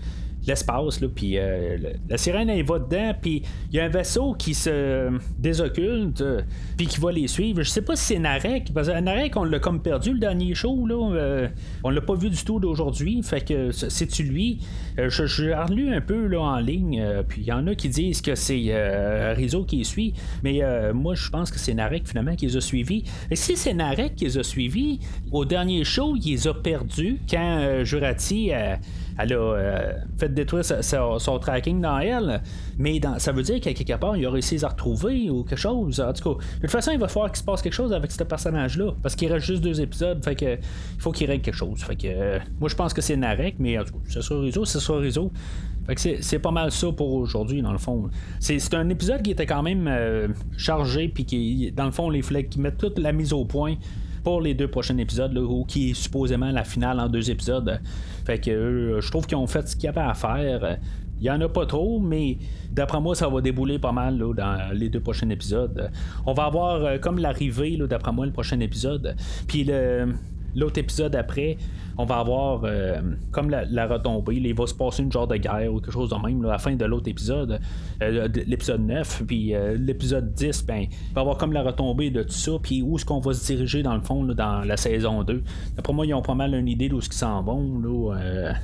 l'espace, 0.47 1.01
là, 1.01 1.07
puis 1.13 1.37
euh, 1.37 1.77
la 2.09 2.17
sirène, 2.17 2.49
elle 2.49 2.65
va 2.65 2.79
dedans, 2.79 3.13
puis 3.19 3.43
il 3.71 3.75
y 3.75 3.79
a 3.79 3.85
un 3.85 3.89
vaisseau 3.89 4.33
qui 4.33 4.53
se 4.53 5.11
désocculte, 5.37 6.21
euh, 6.21 6.41
puis 6.77 6.87
qui 6.87 6.99
va 6.99 7.11
les 7.11 7.27
suivre. 7.27 7.61
Je 7.61 7.69
sais 7.69 7.81
pas 7.81 7.95
si 7.95 8.05
c'est 8.05 8.19
Narek, 8.19 8.73
parce 8.73 8.87
que 8.87 8.99
Narek, 8.99 9.35
on 9.37 9.43
l'a 9.43 9.59
comme 9.59 9.81
perdu 9.81 10.13
le 10.13 10.19
dernier 10.19 10.55
show, 10.55 10.85
là. 10.87 11.13
Euh, 11.15 11.47
on 11.83 11.89
l'a 11.89 12.01
pas 12.01 12.15
vu 12.15 12.29
du 12.29 12.43
tout 12.43 12.59
d'aujourd'hui, 12.59 13.21
fait 13.23 13.41
que 13.41 13.71
c'est-tu 13.71 14.23
lui? 14.23 14.59
J'ai 14.97 15.53
relu 15.53 15.93
un 15.93 16.01
peu 16.01 16.27
là, 16.27 16.41
en 16.41 16.57
ligne, 16.57 17.03
puis 17.27 17.41
il 17.41 17.47
y 17.47 17.51
en 17.51 17.67
a 17.67 17.75
qui 17.75 17.89
disent 17.89 18.21
que 18.21 18.35
c'est 18.35 19.33
Rizzo 19.33 19.63
qui 19.63 19.77
les 19.77 19.83
suit, 19.83 20.13
mais 20.43 20.61
moi, 20.93 21.15
je 21.15 21.29
pense 21.29 21.51
que 21.51 21.59
c'est 21.59 21.73
Narek, 21.73 22.07
finalement, 22.07 22.35
qui 22.35 22.47
les 22.47 22.57
a 22.57 22.61
suivis. 22.61 23.03
Et 23.29 23.35
si 23.35 23.55
c'est 23.55 23.73
Narek 23.73 24.15
qui 24.15 24.25
les 24.25 24.37
a 24.37 24.43
suivis, 24.43 24.99
au 25.31 25.45
dernier 25.45 25.83
show, 25.83 26.15
il 26.15 26.31
les 26.31 26.47
a 26.47 26.53
perdus 26.53 27.19
quand 27.29 27.83
Jurati 27.83 28.51
elle 29.17 29.33
a 29.33 29.35
euh, 29.35 29.93
fait 30.17 30.33
détruire 30.33 30.63
son 30.63 31.39
tracking 31.39 31.81
dans 31.81 31.99
elle, 31.99 32.41
mais 32.77 32.99
ça 33.17 33.31
veut 33.31 33.43
dire 33.43 33.59
qu'à 33.59 33.73
quelque 33.73 33.97
part, 33.97 34.17
il 34.17 34.25
a 34.25 34.31
réussi 34.31 34.63
à 34.63 34.69
retrouver 34.69 35.29
ou 35.29 35.43
quelque 35.43 35.57
chose. 35.57 35.99
En 35.99 36.13
tout 36.13 36.35
cas, 36.35 36.43
de 36.55 36.61
toute 36.61 36.71
façon, 36.71 36.91
il 36.91 36.99
va 36.99 37.07
falloir 37.07 37.31
qu'il 37.31 37.39
se 37.39 37.43
passe 37.43 37.61
quelque 37.61 37.73
chose 37.73 37.93
avec 37.93 38.11
ce 38.11 38.23
personnage-là, 38.23 38.93
parce 39.01 39.15
qu'il 39.15 39.31
reste 39.31 39.45
juste 39.45 39.61
deux 39.61 39.81
épisodes, 39.81 40.23
fait 40.23 40.35
que 40.35 40.55
il 40.55 41.01
faut 41.01 41.11
qu'il 41.11 41.27
règle 41.27 41.43
quelque 41.43 41.55
chose. 41.55 41.81
Fait 41.81 41.95
que 41.95 42.07
euh, 42.07 42.39
moi, 42.59 42.69
je 42.69 42.75
pense 42.75 42.93
que 42.93 43.01
c'est 43.01 43.15
Narek, 43.15 43.55
mais 43.59 43.77
en 43.77 43.83
tout 43.83 43.93
cas, 43.93 43.99
c'est 44.07 44.21
sur 44.21 44.41
réseau, 44.41 44.65
c'est 44.65 44.79
sur 44.79 44.99
réseau. 44.99 45.31
Fait 45.87 45.95
que 45.95 46.21
c'est 46.21 46.39
pas 46.39 46.51
mal 46.51 46.71
ça 46.71 46.91
pour 46.91 47.13
aujourd'hui, 47.13 47.61
dans 47.61 47.71
le 47.71 47.79
fond. 47.79 48.09
C'est 48.39 48.73
un 48.73 48.87
épisode 48.89 49.23
qui 49.23 49.31
était 49.31 49.47
quand 49.47 49.63
même 49.63 49.87
euh, 49.87 50.27
chargé, 50.55 51.07
puis 51.07 51.25
qui, 51.25 51.71
dans 51.71 51.85
le 51.85 51.91
fond, 51.91 52.09
les 52.09 52.21
fallait 52.21 52.45
qui 52.45 52.59
mettent 52.59 52.77
toute 52.77 52.99
la 52.99 53.11
mise 53.11 53.33
au 53.33 53.45
point 53.45 53.75
pour 54.23 54.41
les 54.41 54.53
deux 54.53 54.67
prochains 54.67 54.97
épisodes, 54.97 55.33
là, 55.33 55.41
où 55.41 55.65
qui 55.65 55.91
est 55.91 55.93
supposément 55.93 56.51
la 56.51 56.63
finale 56.63 56.99
en 56.99 57.09
deux 57.09 57.29
épisodes. 57.29 57.79
Fait 58.25 58.39
que 58.39 58.51
euh, 58.51 59.01
je 59.01 59.09
trouve 59.09 59.25
qu'ils 59.25 59.37
ont 59.37 59.47
fait 59.47 59.67
ce 59.67 59.75
qu'il 59.75 59.85
y 59.85 59.87
avait 59.87 60.01
à 60.01 60.13
faire. 60.13 60.77
Il 61.19 61.23
n'y 61.23 61.29
en 61.29 61.39
a 61.41 61.49
pas 61.49 61.65
trop, 61.65 61.99
mais 61.99 62.37
d'après 62.71 62.99
moi, 62.99 63.15
ça 63.15 63.29
va 63.29 63.41
débouler 63.41 63.77
pas 63.77 63.91
mal 63.91 64.17
dans 64.17 64.73
les 64.73 64.89
deux 64.89 64.99
prochains 64.99 65.29
épisodes. 65.29 65.91
On 66.25 66.33
va 66.33 66.45
avoir 66.45 66.83
euh, 66.83 66.97
comme 66.97 67.19
l'arrivée, 67.19 67.77
d'après 67.77 68.11
moi, 68.11 68.25
le 68.25 68.31
prochain 68.31 68.59
épisode. 68.59 69.15
Puis 69.47 69.69
l'autre 70.55 70.79
épisode 70.79 71.15
après, 71.15 71.57
on 72.01 72.05
va 72.05 72.17
avoir 72.17 72.61
euh, 72.63 72.99
comme 73.31 73.49
la, 73.49 73.87
retombée. 73.87 74.35
il 74.35 74.55
va 74.55 74.65
se 74.65 74.73
passer 74.73 75.03
une 75.03 75.11
genre 75.11 75.27
de 75.27 75.37
guerre 75.37 75.71
ou 75.71 75.79
quelque 75.79 75.91
chose 75.91 76.09
de 76.09 76.15
même 76.15 76.43
à 76.45 76.49
la 76.49 76.57
fin 76.57 76.75
de 76.75 76.85
l'autre 76.85 77.07
épisode, 77.07 77.59
euh, 78.01 78.27
l'épisode 78.47 78.81
9, 78.81 79.23
puis 79.27 79.53
euh, 79.53 79.77
l'épisode 79.77 80.33
10, 80.33 80.65
ben, 80.65 80.87
il 80.89 81.13
va 81.13 81.21
avoir 81.21 81.37
comme 81.37 81.53
la 81.53 81.61
retombée 81.61 82.09
de 82.09 82.23
tout 82.23 82.31
ça, 82.31 82.53
puis 82.61 82.81
où 82.81 82.97
est-ce 82.97 83.05
qu'on 83.05 83.19
va 83.19 83.33
se 83.33 83.45
diriger 83.45 83.83
dans 83.83 83.93
le 83.93 84.01
fond 84.01 84.23
dans 84.23 84.65
la 84.65 84.77
saison 84.77 85.23
2. 85.23 85.43
Pour 85.83 85.93
moi, 85.93 86.05
ils 86.07 86.13
ont 86.13 86.23
pas 86.23 86.35
mal 86.35 86.55
une 86.55 86.67
idée 86.67 86.89
d'où 86.89 87.01
ce 87.01 87.09
qu'ils 87.09 87.19
s'en 87.19 87.43
vont 87.43 87.81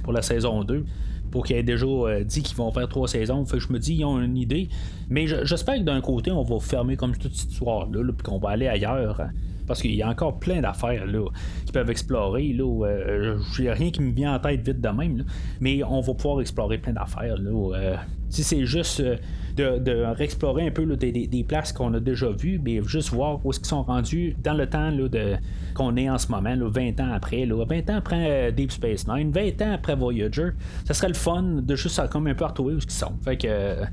pour 0.04 0.14
la 0.14 0.22
saison 0.22 0.64
2 0.64 0.84
pour 1.30 1.46
qu'ils 1.46 1.58
aient 1.58 1.64
déjà 1.64 1.86
dit 2.24 2.42
qu'ils 2.42 2.56
vont 2.56 2.72
faire 2.72 2.88
trois 2.88 3.10
saisons. 3.10 3.46
Fait 3.46 3.58
que 3.58 3.64
je 3.64 3.74
me 3.74 3.80
dis, 3.80 3.96
ils 3.96 4.06
ont 4.06 4.20
une 4.22 4.38
idée. 4.38 4.70
Mais 5.10 5.28
j'espère 5.28 5.76
que 5.76 5.84
d'un 5.84 6.00
côté, 6.00 6.32
on 6.32 6.42
va 6.42 6.58
fermer 6.60 6.96
comme 6.96 7.16
toute 7.18 7.36
cette 7.36 7.52
histoire-là, 7.52 8.02
puis 8.14 8.24
qu'on 8.24 8.40
va 8.40 8.52
aller 8.52 8.68
ailleurs. 8.68 9.22
Parce 9.68 9.82
qu'il 9.82 9.94
y 9.96 10.02
a 10.02 10.10
encore 10.10 10.40
plein 10.40 10.62
d'affaires 10.62 11.06
là, 11.06 11.26
qui 11.66 11.72
peuvent 11.72 11.90
explorer. 11.90 12.54
Là, 12.54 12.86
euh, 12.86 13.38
j'ai 13.56 13.72
rien 13.72 13.92
qui 13.92 14.02
me 14.02 14.14
vient 14.14 14.36
en 14.36 14.40
tête 14.40 14.66
vite 14.66 14.82
de 14.82 14.90
même. 14.90 15.26
mais 15.60 15.84
on 15.84 16.02
va 16.02 16.14
pouvoir 16.14 16.42
explorer 16.42 16.78
plein 16.78 16.94
d'affaires. 16.94 17.38
Là, 17.38 17.76
euh, 17.76 17.96
si 18.30 18.44
c'est 18.44 18.66
juste 18.66 19.02
euh, 19.02 19.18
de, 19.56 20.06
réexplorer 20.16 20.68
un 20.68 20.72
peu 20.72 20.86
des, 20.96 21.46
places 21.48 21.74
qu'on 21.74 21.94
a 21.94 22.00
déjà 22.00 22.30
vues, 22.30 22.60
mais 22.64 22.82
juste 22.84 23.10
voir 23.10 23.46
où 23.46 23.52
est-ce 23.52 23.60
qu'ils 23.60 23.68
sont 23.68 23.84
rendus 23.84 24.36
dans 24.44 24.54
le 24.54 24.68
temps 24.68 24.92
de, 24.92 25.36
qu'on 25.74 25.96
est 25.98 26.10
en 26.10 26.18
ce 26.18 26.32
moment, 26.32 26.56
20 26.60 27.00
ans 27.00 27.12
après. 27.14 27.46
20 27.46 27.90
ans 27.90 27.96
après 27.98 28.52
Deep 28.52 28.72
Space 28.72 29.08
Nine, 29.08 29.32
20 29.32 29.62
ans 29.62 29.74
après 29.74 29.96
Voyager. 29.96 30.50
Ça 30.86 30.94
serait 30.94 31.10
le 31.10 31.14
fun 31.14 31.44
de 31.62 31.76
juste 31.76 32.02
comme 32.10 32.28
un 32.28 32.36
peu 32.36 32.46
retrouver 32.46 32.76
où 32.76 32.78
ils 32.78 32.92
sont. 32.92 33.14
Fait 33.24 33.38
que 33.38 33.84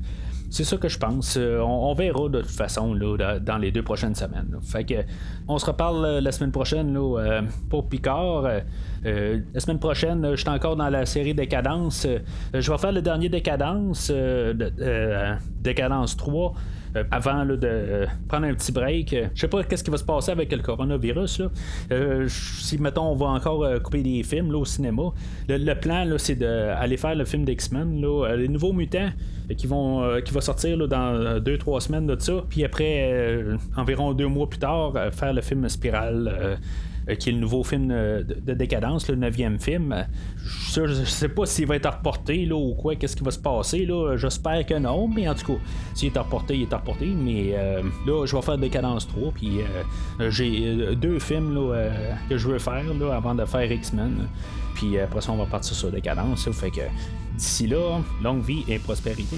c'est 0.55 0.63
ça 0.63 0.77
que 0.77 0.87
je 0.87 0.97
pense. 0.97 1.35
Euh, 1.35 1.59
on, 1.59 1.93
verra 1.93 2.29
de 2.29 2.39
toute 2.39 2.49
façon 2.49 2.93
là, 2.93 3.39
dans 3.39 3.57
les 3.57 3.73
deux 3.73 3.83
prochaines 3.83 4.15
semaines. 4.15 4.57
Fait 4.61 4.85
que 4.85 4.93
on 5.49 5.57
se 5.57 5.65
reparle 5.65 6.05
euh, 6.05 6.21
la 6.21 6.31
semaine 6.31 6.53
prochaine 6.53 6.95
euh, 6.97 7.41
pour 7.69 7.89
Picard. 7.89 8.43
la 9.03 9.59
semaine 9.59 9.79
prochaine, 9.79 10.31
je 10.31 10.37
suis 10.37 10.49
encore 10.49 10.77
dans 10.77 10.87
la 10.87 11.05
série 11.05 11.33
Décadence. 11.33 12.07
je 12.53 12.71
vais 12.71 12.77
faire 12.77 12.93
le 12.93 13.01
dernier 13.01 13.27
Décadence, 13.27 14.09
Décadence 15.61 16.15
3. 16.15 16.53
Euh, 16.95 17.03
avant 17.11 17.45
de 17.45 17.59
euh, 17.63 18.05
prendre 18.27 18.45
un 18.45 18.53
petit 18.53 18.71
break. 18.71 19.13
Euh, 19.13 19.27
je 19.33 19.41
sais 19.41 19.47
pas 19.47 19.63
qu'est-ce 19.63 19.83
qui 19.83 19.91
va 19.91 19.97
se 19.97 20.03
passer 20.03 20.31
avec 20.31 20.51
le 20.51 20.59
coronavirus. 20.59 21.41
si, 22.27 22.77
mettons, 22.77 23.11
on 23.11 23.15
va 23.15 23.27
encore 23.27 23.81
couper 23.83 24.01
des 24.01 24.23
films 24.23 24.53
au 24.55 24.65
cinéma, 24.65 25.03
le, 25.49 25.73
plan, 25.73 26.05
c'est 26.17 26.35
d'aller 26.35 26.97
faire 26.97 27.15
le 27.15 27.25
film 27.25 27.45
d'X-Men, 27.45 28.05
les 28.37 28.47
nouveaux 28.47 28.73
mutants 28.73 29.09
qui 29.57 29.67
vont 29.67 30.19
qui 30.23 30.33
va 30.33 30.41
sortir 30.41 30.87
dans 30.87 31.39
2-3 31.39 31.81
semaines 31.81 32.07
de 32.07 32.19
ça. 32.19 32.43
Puis 32.49 32.63
après, 32.63 33.43
environ 33.75 34.13
deux 34.13 34.27
mois 34.27 34.49
plus 34.49 34.59
tard, 34.59 34.93
faire 35.11 35.33
le 35.33 35.41
film 35.41 35.67
Spirale 35.69 36.57
qui 37.13 37.29
est 37.29 37.31
le 37.33 37.39
nouveau 37.39 37.63
film 37.63 37.89
euh, 37.91 38.23
de, 38.23 38.53
décadence, 38.53 39.07
le 39.07 39.15
neuvième 39.15 39.59
film. 39.59 40.07
Je, 40.73 40.81
ne 40.81 41.05
sais 41.05 41.29
pas 41.29 41.45
s'il 41.45 41.67
va 41.67 41.75
être 41.75 41.89
reporté 41.89 42.45
là, 42.45 42.55
ou 42.55 42.73
quoi, 42.73 42.95
qu'est-ce 42.95 43.15
qui 43.15 43.23
va 43.23 43.31
se 43.31 43.39
passer. 43.39 43.85
Là. 43.85 44.17
J'espère 44.17 44.65
que 44.65 44.73
non, 44.75 45.07
mais 45.07 45.27
en 45.27 45.35
tout 45.35 45.53
cas, 45.53 45.59
s'il 45.93 46.11
est 46.13 46.17
reporté, 46.17 46.55
il 46.55 46.63
est 46.63 46.73
reporté. 46.73 47.07
Mais 47.07 47.51
euh, 47.53 47.81
là, 48.05 48.25
je 48.25 48.35
vais 48.35 48.41
faire 48.41 48.57
Décadence 48.57 49.07
3, 49.07 49.31
puis 49.31 49.59
j'ai 50.29 50.95
deux 50.95 51.19
films 51.19 51.53
là, 51.53 51.89
que 52.29 52.37
je 52.37 52.47
veux 52.47 52.59
faire 52.59 52.83
là, 52.99 53.15
avant 53.15 53.35
de 53.35 53.45
faire 53.45 53.71
X-Men. 53.71 54.27
Puis 54.75 54.99
après 54.99 55.21
ça, 55.21 55.31
on 55.31 55.37
va 55.37 55.45
partir 55.45 55.75
sur 55.75 55.91
Décadence. 55.91 56.49
fait 56.51 56.71
que 56.71 56.81
d'ici 57.37 57.67
là, 57.67 57.99
longue 58.23 58.43
vie 58.43 58.63
et 58.67 58.79
prospérité. 58.79 59.37